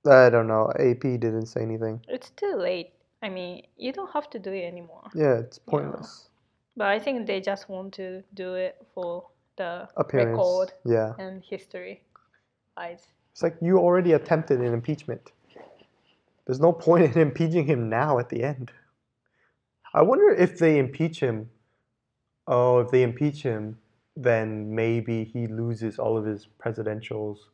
[0.05, 0.71] I don't know.
[0.79, 2.01] AP didn't say anything.
[2.07, 2.91] It's too late.
[3.21, 5.03] I mean, you don't have to do it anymore.
[5.15, 6.29] Yeah, it's pointless.
[6.77, 9.25] But I think they just want to do it for
[9.57, 10.29] the Appearance.
[10.37, 11.13] record Yeah.
[11.19, 12.01] and history
[12.77, 15.31] It's like you already attempted an impeachment.
[16.45, 18.71] There's no point in impeaching him now at the end.
[19.93, 21.49] I wonder if they impeach him.
[22.47, 23.77] Oh, if they impeach him,
[24.15, 27.49] then maybe he loses all of his presidential's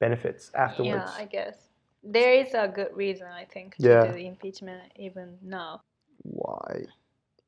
[0.00, 1.12] benefits afterwards.
[1.16, 1.68] Yeah, I guess.
[2.02, 4.06] There is a good reason, I think, to Yeah.
[4.12, 5.80] do impeachment even now.
[6.22, 6.86] Why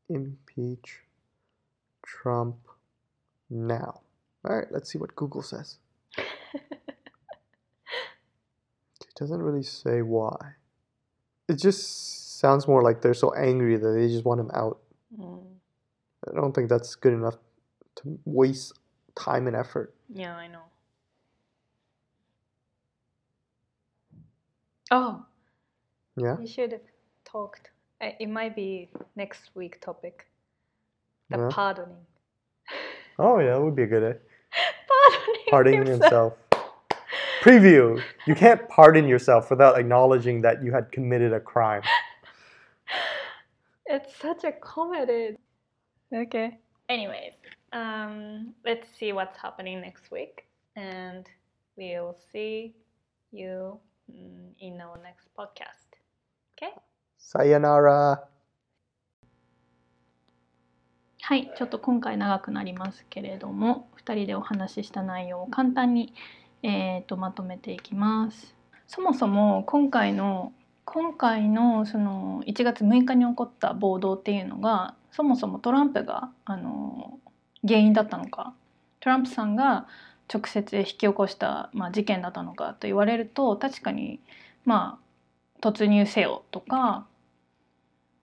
[0.08, 1.04] impeach
[2.04, 2.56] Trump
[3.50, 4.00] now?
[4.44, 5.78] All right, let's see what Google says.
[9.00, 10.36] It doesn't really say why.
[11.48, 14.78] It just sounds more like they're so angry that they just want him out.
[15.18, 15.42] Mm.
[16.28, 17.36] I don't think that's good enough
[17.96, 18.72] to waste
[19.14, 19.94] time and effort.
[20.12, 20.62] Yeah, I know.
[24.90, 25.24] Oh,
[26.16, 26.34] Yeah?
[26.36, 26.80] we should have
[27.24, 27.70] talked.
[28.00, 30.26] It might be next week topic.
[31.30, 31.48] The Yeah.
[31.50, 32.06] pardoning.
[33.18, 34.20] Oh, yeah, that would be a good idea.
[35.50, 36.34] Pardoning, Pardoning himself
[37.47, 38.01] Preview.
[38.25, 41.83] You can't pardon yourself without acknowledging that you had committed a crime.
[43.85, 45.37] It's such a comedy.
[46.13, 46.57] Okay.
[46.89, 47.33] Anyways,
[47.73, 51.27] um, let's see what's happening next week, and
[51.75, 52.75] we'll see
[53.31, 53.79] you
[54.11, 55.99] mm, in our next podcast.
[56.55, 56.71] Okay.
[57.17, 58.27] Sayonara.
[61.25, 66.13] はい、ちょっと今回長くなりますけれども2人でお話しした内容を簡単に、
[66.62, 68.54] えー、とまとめていきます。
[68.86, 70.52] そもそも今回の
[70.84, 77.18] 今回のその1月6日に起こった暴動っていうのがそもそもトランプがあの
[77.66, 78.54] 原因だったのか
[79.00, 79.86] トランプさんが
[80.32, 84.20] 直接引き起こした、まあ、事件だったのかと言われると確かに
[84.64, 84.98] ま
[85.62, 87.06] あ突入せよとか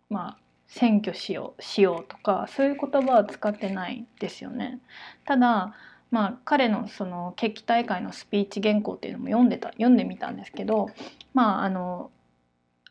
[0.09, 4.79] まあ選挙しようしようとかそういう言葉は使ってないですよね。
[5.25, 5.75] ただ
[6.15, 10.87] まあ彼のその決起大会のスピーチ原稿っていうのも読んでた読んでみたんですけど
[11.33, 12.09] まああの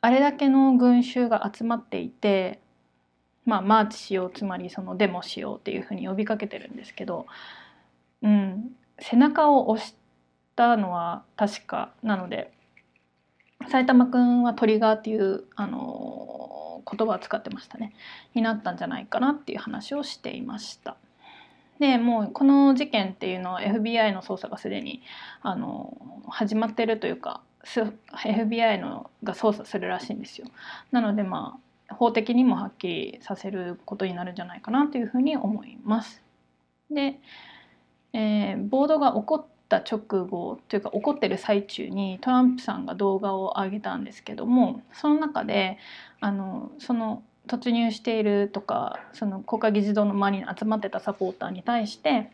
[0.02, 2.60] あれだけの群衆が集まっていて、
[3.46, 7.24] まあ、マーチしようつまりそのデモしようっていうふうに呼びかけてるんですけど、
[8.20, 9.94] うん、背中を押し
[10.54, 12.52] たのは確かなので
[13.70, 17.94] 埼玉くんはトリガーっていうあの言葉を使ってましたね
[18.34, 20.98] になったんじゃないかなっていう話をしていました。
[21.78, 25.02] でもうこの事件っていうのは FBI の捜査がすでに
[25.42, 25.96] あの
[26.28, 30.46] 始まってるというか FBI のが捜査するらしいんですよ。
[30.92, 31.58] なのでま
[31.88, 36.22] あ法的にもはっきりさせることになるんじゃないかなというふうに思います。
[36.90, 37.20] で、
[38.12, 45.78] えー暴動が起こった直後というか起こってる最中にトランプさんが動画を上げたんですけどもその中で
[46.20, 52.30] あのその突入しているとかその国会議事堂の周りに集まってたサポーターに対して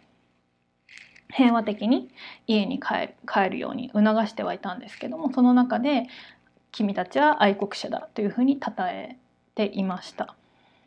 [1.33, 2.11] 平和的に
[2.47, 6.07] 家に帰る帰るように促してはいたんですけどもその中で
[6.73, 9.17] 「君たちは愛国者だ」というふうに称え
[9.55, 10.35] ていました。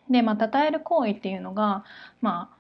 [0.10, 1.86] でまあ称える行為っていうのが
[2.22, 2.58] まあ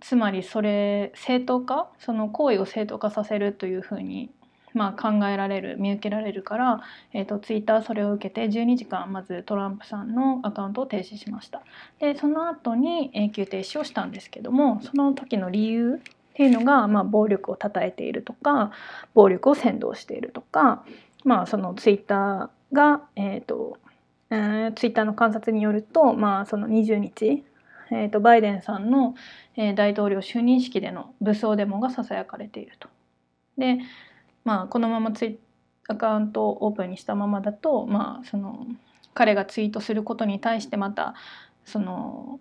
[0.00, 4.30] つまりそれ正当化その行為を正当化させるというふうに
[4.76, 6.82] まあ、考えられる見受けられるから、
[7.14, 11.62] えーと、ツイッターそれを受けて12時間まずトランプさんのアカウントを停止しました
[11.98, 15.98] でその後に永久停止をしたんですけどもその時の理由っ
[16.34, 18.70] ていうのが、まあ、暴力をたたえているとか
[19.14, 20.84] 暴力を扇動しているとか、
[21.24, 23.78] まあ、そのツイッターが、えーと
[24.30, 27.44] えー、ツイッターの観察によると、まあ、その20日
[27.90, 29.14] えーと、バイデンさんの、
[29.56, 32.88] えー、大統領就任式での武装デモがささやかれていると。
[33.56, 33.78] で
[34.46, 35.38] まあ、このままツイ
[35.88, 38.64] アカウントをオープンにしたままだと、まあ、その
[39.12, 41.14] 彼がツイートすることに対してまた
[41.64, 42.38] その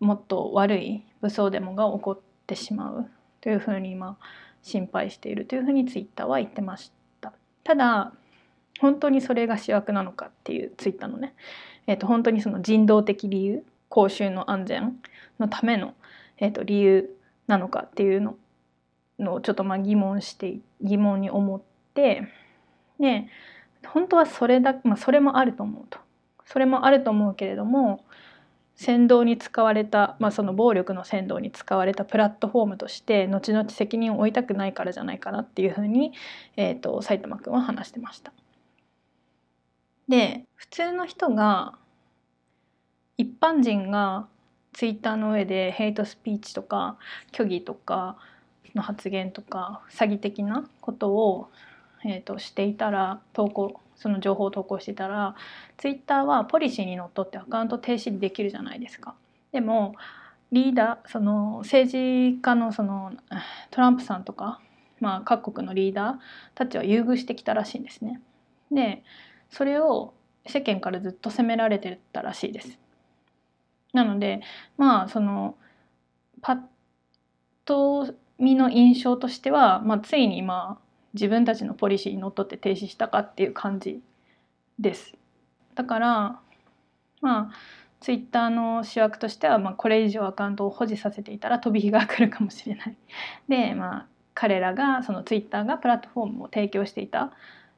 [0.00, 3.10] もっと悪い武装デモが起こってしまう
[3.42, 4.16] というふうに今
[4.62, 7.34] 心配しているというふうにツイッターは言ってました。
[7.62, 8.12] ただ
[8.80, 11.34] 本当にそれが主役なのかっていうツイッターのね、
[11.86, 14.96] えー、と本当にその人道的理由公衆の安全
[15.38, 15.92] のための、
[16.38, 17.10] えー、と理由
[17.48, 18.36] なのかっていうの
[19.22, 21.62] のをちょっとまあ疑問して疑問に思っ
[21.94, 22.28] て
[22.98, 23.26] で
[23.86, 25.98] 本当はそれだ、まあ、それもあると思うと
[26.46, 28.04] それもあると思うけれども
[28.80, 36.12] 扇動に使われた、まあ、その暴力の扇動に使われたプラットフォームとして後々責任を負いたくないからじゃないかなっていうふうに、
[36.56, 38.32] えーと、と埼玉くんは話してました。
[40.08, 41.74] で普通の人が
[43.18, 44.26] 一般人が
[44.72, 46.96] ツイッターの上でヘイトスピーチとか
[47.32, 48.16] 虚偽とか
[48.74, 51.50] の発言とか詐欺的なことを、
[52.04, 55.36] えーと、していたら投稿その情報を投稿してたら
[55.76, 59.14] ツイッターはポリシーにのっとってアカウント停止できるじゃないですか。
[59.52, 59.94] でも
[60.50, 63.12] リーダーその政治家のその
[63.70, 64.60] トランプさんとか、
[65.00, 66.14] まあ、各国のリーダー
[66.54, 68.20] たちは優遇してきたらしいんですね。
[68.70, 69.02] で
[69.50, 70.14] それを
[70.46, 72.78] 世間からずっと責められてたらしいです。
[73.92, 74.40] なので
[74.76, 75.56] まあその
[76.40, 76.60] パッ
[77.64, 80.78] と見の印象としては、まあ、ついに今
[81.14, 84.02] 自分たちのポリシーにのっとって停止したかっていう感じ
[84.80, 85.14] です。
[85.76, 86.40] だから
[87.20, 87.50] まあ
[88.00, 92.96] ツイッターの主役としては、まあ、これ以上アカウントを保持させていたら飛び火が来るかもしれない。
[93.48, 97.30] でまあ彼らがそのツイッターがプラットフォームを提供していた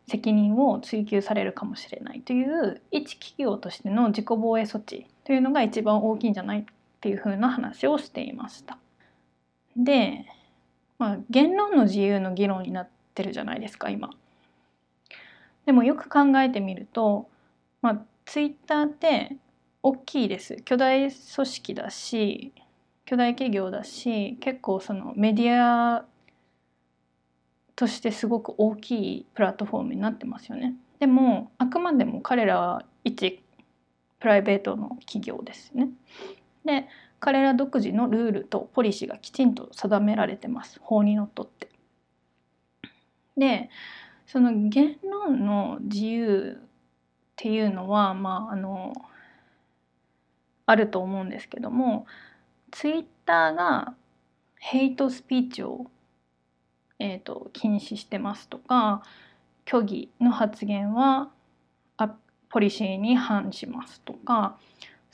[0.07, 6.65] 責任を追及されるかもしれないという一企業としての自己防衛措置というのが一番大きいんじゃないっ
[7.01, 8.79] ていうふうな話をしていました。
[9.77, 10.25] で
[11.05, 14.09] まあ、言論の自由の議論になってるじゃないですか今。
[15.67, 17.29] でもよく考えてみると、
[17.83, 19.37] まあ、ツイッターって
[19.83, 21.13] 大きいです巨大組
[21.47, 22.55] 織だし
[23.05, 26.07] 巨大企業だし結構そのメディア
[27.77, 30.75] としてすごく大きいプラットフォームになってますよね。
[31.01, 33.43] でもあくまでも彼らは一
[34.21, 35.91] プライベートの企業ですよね。
[36.65, 36.89] で
[37.25, 41.71] 彼ら独自のルールとポリシーがきちんと定められてます法にのっとって。
[43.39, 43.71] で
[44.27, 46.69] その言論の自由っ
[47.37, 48.93] ていうのはまああの
[50.67, 52.05] あると思うんですけども
[52.71, 53.95] ツイッターが
[54.57, 55.87] ヘイトスピーチを、
[56.99, 59.03] えーと、禁止してますとか
[59.67, 61.31] 虚偽の発言は
[62.51, 64.59] ポリシーに反しますとか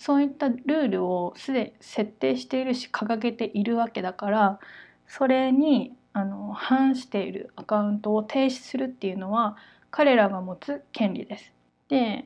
[0.01, 4.59] そういったルールをすでに設定しているし掲げているわけだから
[5.07, 9.59] それにあの反しているアカウントを停止するっていうのは
[9.91, 11.53] 彼らが持つ権利です。
[11.91, 12.25] で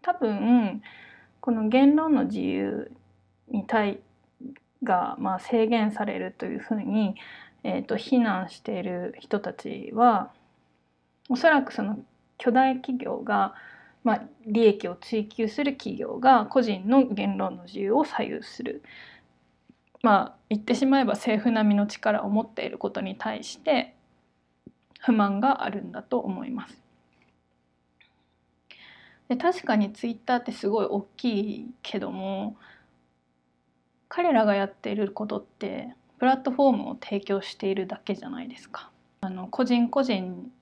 [0.00, 0.80] 多分
[1.42, 2.90] この言論の自由
[3.48, 4.00] に対
[4.82, 7.14] が、まあ、制限されるというふうに、
[7.62, 10.32] えーと非難している人たちは
[11.28, 11.98] おそらくその
[12.38, 13.54] 巨大企業が
[14.04, 18.82] まあ、利益を追求する企業が個人の言論の自由を左右する。
[20.02, 23.94] まあ言ってしまえば政府並みの力を持っていることに対して
[25.00, 26.78] 不満があるんだと思います。
[29.30, 32.58] で確かにツイッターってすごい大きいけども
[34.08, 38.90] 彼らがやっていることってプラットフォームを提供しているだけじゃないですか。
[39.22, 40.52] あの個人個人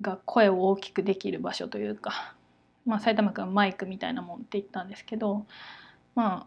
[0.00, 2.34] が声を大きくできる場所というか
[2.88, 5.44] まあ、埼玉君はマイクみたいなもんって言ったんですけど
[6.14, 6.46] ま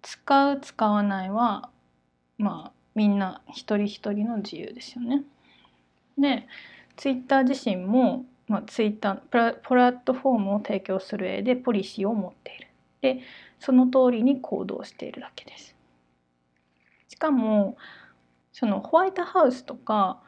[0.00, 1.70] 使う使わないは
[2.38, 5.24] まあみんな一人一人の自由ですよね。
[6.16, 6.46] で
[6.96, 12.68] ツイッター自身も、まあ、ツイッタープラプラットフォームを提供する上でポリシーを持っている。
[13.02, 13.20] で
[13.58, 15.74] その通りに行動しているだけです。
[17.08, 17.76] しかも
[18.52, 20.22] そのホワイトハウスとか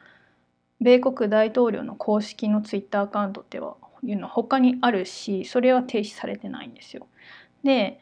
[0.81, 7.07] 米国大統領の公式のツイッターアカウントってはいうのは他にあるしそれは停止されてないんですよ。
[7.63, 7.99] で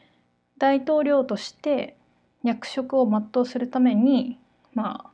[0.58, 1.96] 大統領として
[2.44, 4.38] 役職を全うするために
[4.74, 5.10] まあ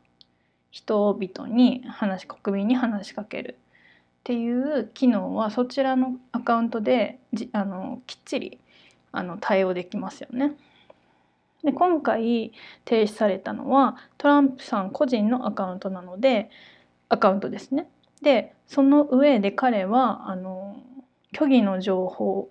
[0.71, 8.59] 人々に話国民に話しかけるっていう機能はそちらのアカウントでじあのきっちり
[9.13, 10.53] あの対応できますよね。
[11.63, 12.53] で今回
[12.85, 16.51] 停止されたのはトランプさん個人のアカウントなので
[17.09, 17.89] アカウントですね。
[18.23, 20.77] でその上で彼はあの
[21.35, 22.49] 虚偽の情報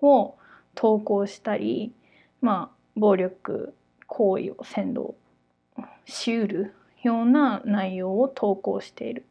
[0.00, 0.34] を
[0.74, 1.92] 投稿したり、
[2.40, 3.74] まあ、暴力
[4.06, 5.14] 行為を扇動
[6.06, 9.26] しうるような内容を投稿している。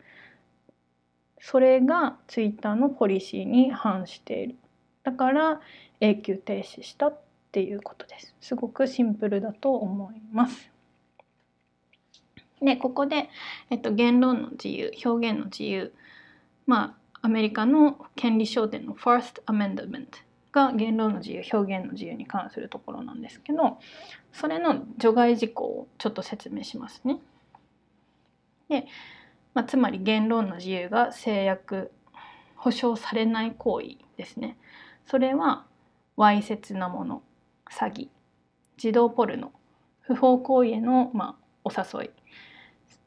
[1.39, 4.55] それがツイッターのポリシーに反している。
[5.03, 5.61] だから
[5.99, 7.19] 永久停止したっ
[7.51, 8.35] ていうことです。
[8.39, 10.70] すごくシンプルだと思います。
[12.61, 13.29] でここで、
[13.69, 15.93] えっと、言論の自由表現の自由
[16.67, 20.07] まあアメリカの権利商店の First Amendment
[20.51, 23.77] が言論の自由表現の自由に関するところなんですけど
[24.33, 27.19] それの除外事項をちょっと説明しますね。
[28.69, 28.85] で、
[29.53, 31.91] まあ、つまり言論の自由が制約
[32.55, 34.57] 保障されない行為ですね。
[35.05, 35.65] それは
[36.15, 37.21] わいせつなもの
[37.69, 38.07] 詐欺
[38.77, 39.51] 児童ポルノ
[40.01, 42.09] 不法行為への、まあ、お誘い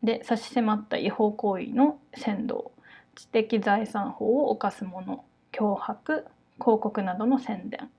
[0.04, 2.72] で差し迫った違法行為の扇動
[3.14, 6.26] 知的財産法を犯す者脅迫
[6.56, 7.90] 広告などの宣伝。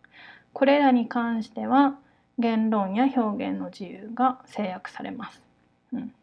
[0.53, 1.97] これらに関しては
[2.37, 5.41] 言論や表現の自由が制約されます、
[5.93, 6.13] うん、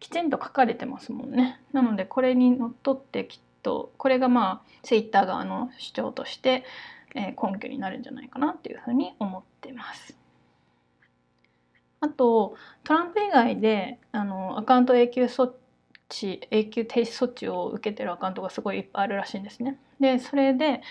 [0.00, 1.60] きちんと書かれてますもんね。
[1.72, 6.64] なのでこれにのっとってきっとこれがまあツイッター側の主張として、
[7.14, 10.25] えー、根拠になるんじゃないかなっていうふうに思ってます。
[12.00, 15.52] あとトランプ以外であのアカウント永久措
[16.08, 19.78] 置永久停止措置を受けてるアカウントがすごいいっぱいあるらしいんですね。
[19.98, 20.82] でそれで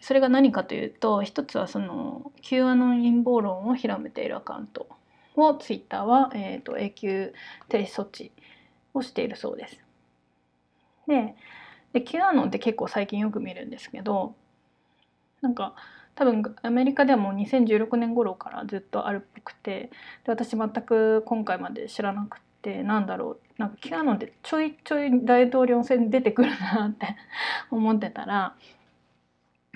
[0.00, 4.88] それが何かというと一つはその Q アノン陰謀論を広めているアカウント
[5.36, 7.34] をツイッターは、えーと、永久
[7.68, 8.32] 停止措置
[8.94, 9.80] をしているそうです。
[11.06, 11.34] で
[11.92, 14.34] で Q アノンって結構最近よく見るんですけど
[15.40, 15.74] なんか
[16.18, 19.88] 多分アメリカではもう2016年頃からずっとあるっぽくて
[20.24, 27.14] で私全く今回まで知らなくてなんだろうなんか Q アノンってちょいちょい大統領選出てくるなって
[27.70, 28.56] 思ってたら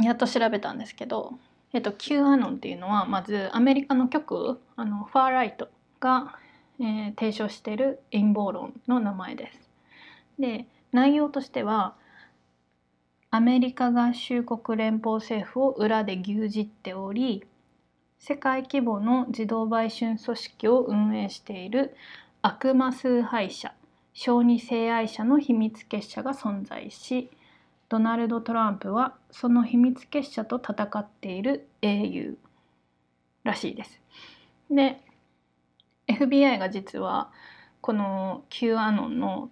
[0.02, 1.38] やっと調べたんですけど、
[1.72, 5.68] えっと、Q アノンっていうのはまずアメリカの極あのファーライト
[6.00, 6.40] が、
[6.80, 9.70] えー、提唱している陰謀論の名前です。
[10.40, 11.94] で内容としては
[13.34, 17.42] アメリカ合衆国連邦政府を裏で牛耳っており
[18.18, 21.96] 世界規模の自動売春組織を運営している
[22.42, 23.72] 悪魔崇拝者
[24.12, 27.30] 小児性愛者の秘密結社が存在し
[27.88, 32.36] ドナルド・トランプはその秘密結社と戦っている英雄
[33.44, 33.98] らしいです。
[34.70, 35.00] で
[36.06, 37.30] FBI が実は
[37.80, 39.48] この Q アノンの、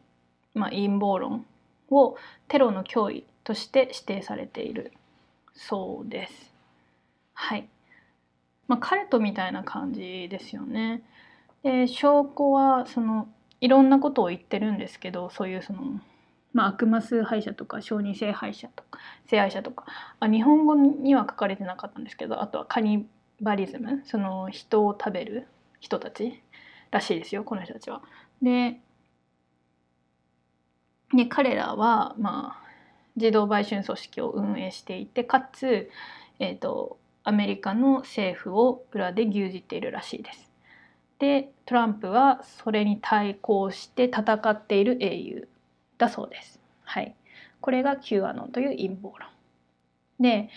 [0.52, 1.46] まあ、陰謀論
[1.88, 4.92] をテロの脅威として指定されている
[5.54, 6.52] そうです。
[7.34, 7.68] はい。
[8.68, 11.02] まあ、カルトみたいな感じですよね。
[11.62, 13.28] で証拠はその
[13.60, 16.00] いろんなことを言ってるんですけどそういうその
[16.52, 19.84] まあ、悪魔崇拝者とか小児性拝者とか性愛者とか
[20.18, 23.06] あ日本語には書かれてなかったんですけどあとはカニ
[23.40, 25.46] バリズムその人を食べる
[25.78, 26.42] 人たち
[26.90, 28.02] らしいですよこの人たちは。
[28.42, 28.80] で
[31.12, 32.59] で彼らは、まあ、
[33.16, 35.90] 児童売春組織を運営していてかつ、
[36.38, 40.50] えーと、アメリカの政府を裏で牛耳っているらしいです。
[41.18, 45.48] でトランプはそれに対抗して戦っている英雄
[45.98, 46.58] だそうです。
[46.82, 47.14] はい、
[47.60, 49.28] これが Q アノンという陰謀論。
[50.18, 50.48] で、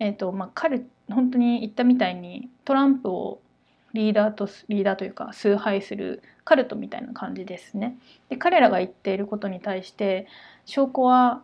[0.00, 3.40] えーとまあ、彼本当に言ったみたいにトランプを
[3.92, 7.96] リーダーとリーダーというか崇拝するカルトみたいな感じですね。
[8.28, 10.26] で彼らが言っていることに対して
[10.64, 11.42] 証拠は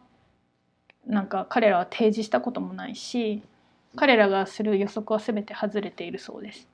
[1.08, 3.42] なんか彼らは提示したこともないし
[3.96, 6.68] 彼らがする予測は全て外れているそうです。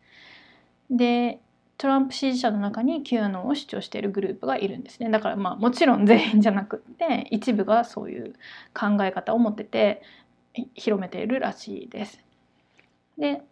[0.90, 1.38] で
[1.78, 8.34] トランプ支持者の中に Q アノンを主張しているグループがいるんですねだからまあもちろん全員じゃなくって一部がそういう
[8.72, 10.02] 考え方を持ってて
[10.74, 12.20] 広めているらしいです。
[13.18, 13.42] で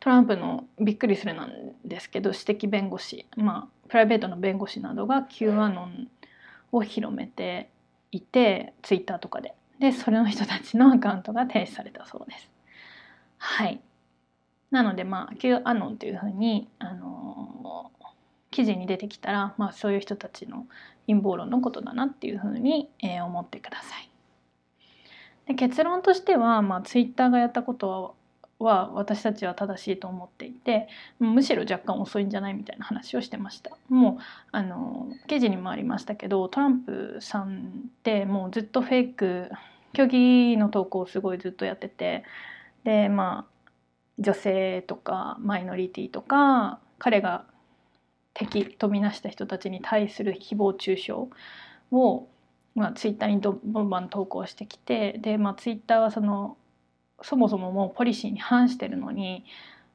[0.00, 1.52] トランプのびっくりするなん
[1.84, 6.08] ですけど私的弁護士まあプライベートの弁護士などが Q アノン
[6.72, 7.70] を広めて
[8.12, 12.50] いてツイッターとかででそれの人たちのアカウントが停止されたそうです。
[13.38, 13.80] はい
[14.70, 18.06] なのでまあ Q アノンというふうに、あのー、
[18.50, 20.66] 記事に出てきたら、まあ、そういう人たちの
[21.06, 24.10] 陰謀論のことだなっていうふうに、えー、思ってください。
[25.46, 28.12] で結論としては、まあ、ツイッターがやったことは
[28.60, 30.88] は私たちは正しいと思っていて
[31.18, 33.70] むしろ若干遅いんじゃないみたいな話をしてました。
[33.88, 39.50] もうあの記事にもありましたけどトランプさんってもうずっとフェイク
[39.94, 42.24] 虚偽の投稿をすごいずっとやってて
[42.84, 43.70] でまあ
[44.18, 47.46] 女性とかマイノリティとか彼が
[48.34, 51.12] 敵とみなした人たちに対する誹謗中傷
[51.90, 52.28] を、
[52.74, 56.56] まあ、ツイッターにどバンバン投稿してきてで、まあ、ツイッターはその
[57.22, 59.44] そもそももうポリシーに反してるのに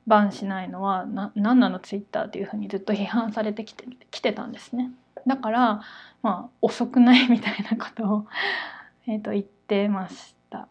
[0.08, 4.92] バンしないのはな何なのツイッターっていうふうにずっと批判されてきてきてたんですね。
[5.26, 5.82] だから
[6.22, 8.28] まあ遅くないみたいなことを
[9.08, 10.68] えと言ってました。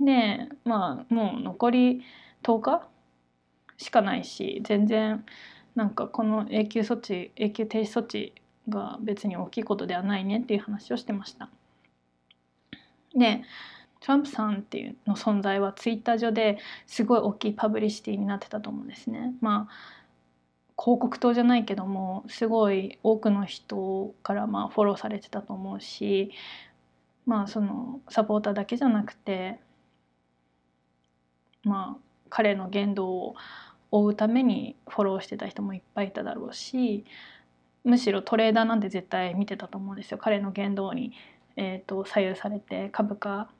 [0.00, 2.02] でまあもう残り
[2.42, 2.86] 10日
[3.78, 5.24] しかないし全然
[5.74, 8.34] なんかこの永久措置永久停止措置
[8.68, 11.48] が別に大きいことではないねっていう話をしてました。
[13.14, 13.42] で
[14.00, 19.34] トランプさんっていうの存在はツイッター上ですごい大きいパブリシティになってたと思うんですね。
[19.40, 19.98] まあ
[20.80, 26.30] 広告塔じゃないけどもすごい多くの人からまあフォローされてたと思うし
[27.26, 29.58] まあそのサポーターだけじゃなくて
[31.64, 33.34] まあ彼の言動を
[33.90, 37.04] 追うためにフォローしてた人もいっぱいいただろうし
[37.84, 41.12] むしろトレーダーなんて絶対見てたと思うんですよ彼の言動に、
[41.56, 43.50] えーと、左右されて株価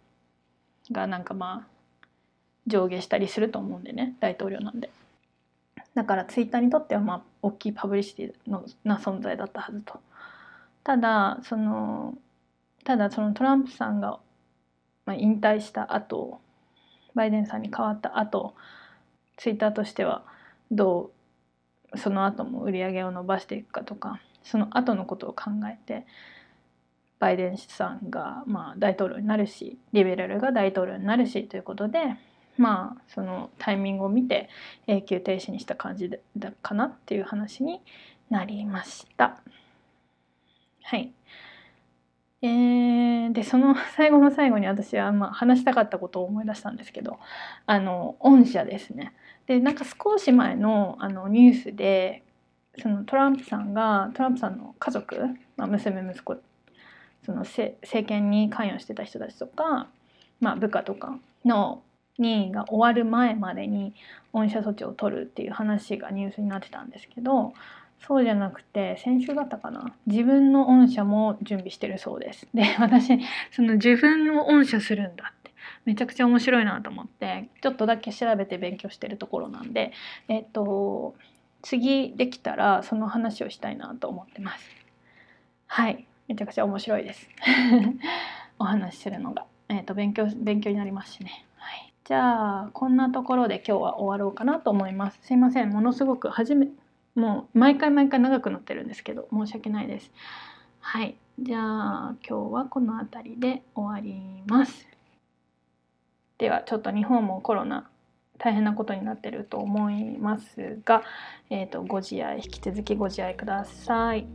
[0.93, 2.07] がなんかまあ
[2.67, 4.91] 上下したりすると思うんでね大統領なんで。
[5.95, 10.01] だからツイッターにとってはまあ大きいパブリシティのな存在だったはずと。
[10.85, 12.17] ただその
[12.85, 14.19] ただそのトランプさんが、
[15.05, 16.41] ま、引退した後
[17.15, 18.55] バイデンさんに変わった後
[19.37, 20.23] ツイッターとしては
[20.71, 21.11] ど
[21.93, 26.07] うその後も売り上げを伸ばしていくかとかその後のことを考えて
[27.19, 31.99] バイデン氏さんがまあ大統領になるしリベラルが大統領になるしということで
[32.57, 34.49] まあそのタイミングを見て
[34.87, 37.81] 永久停止にした感じだかなっていう話に
[38.31, 39.41] なりました。
[40.83, 41.13] はい。
[42.41, 47.19] えー、でその 最後の最後に私はまあ話したかったことを思い出したんですけど
[47.67, 49.13] あの御社ですね。
[49.47, 52.23] でなんか少し前のあのニュースで
[52.79, 55.17] そのトランプさんがトランプさんの家族、
[55.57, 56.37] まあ、娘息子
[57.29, 57.77] その政
[58.09, 59.87] 権に関与してた人たちとか、
[60.41, 61.83] まあ、部下とかの
[62.17, 63.93] 任意が終わる前までに
[64.33, 67.53] 恩赦措置を取るっていう話がニュースになってたんですけど
[68.07, 72.49] そうじゃなくて先週だったかな自分の恩赦も準備してるそうです。
[72.55, 73.19] で私
[73.51, 75.51] その自分を恩赦するんだって
[75.85, 79.93] めちゃくちゃ面白いなと思ってちょっとだけ調べて勉強してるところなんで
[80.29, 81.15] えっ、と
[81.61, 84.65] 次できたらその話をしたいなと思ってます
[85.67, 87.29] はいめちゃくちゃ面白いです。
[88.59, 91.47] お話しするのが、えーと、勉強勉強になりますしね。
[91.57, 91.93] はい。
[92.05, 95.19] じゃあこんなところで今日は終わろうかなと思います。
[95.23, 95.71] すいません。
[95.71, 96.69] ものすごく初め
[97.15, 100.13] もう毎回毎回長くなってるんですけど申し訳ないです。
[100.81, 101.17] はい。
[101.41, 104.87] じゃあ今日はこの辺りで終わります。
[106.39, 107.89] ではちょっと日本もコロナ
[108.39, 111.03] 大変なことになってると思いますが、
[111.51, 114.27] えーと、ご自愛引き続きご自愛ください、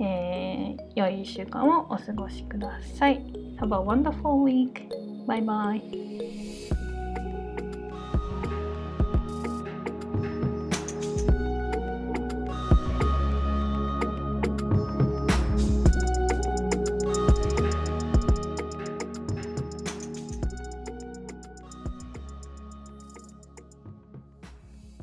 [0.00, 3.20] えー、良い1週間をお過ごしください
[3.58, 4.88] Have a wonderful week.
[5.26, 6.47] Bye bye.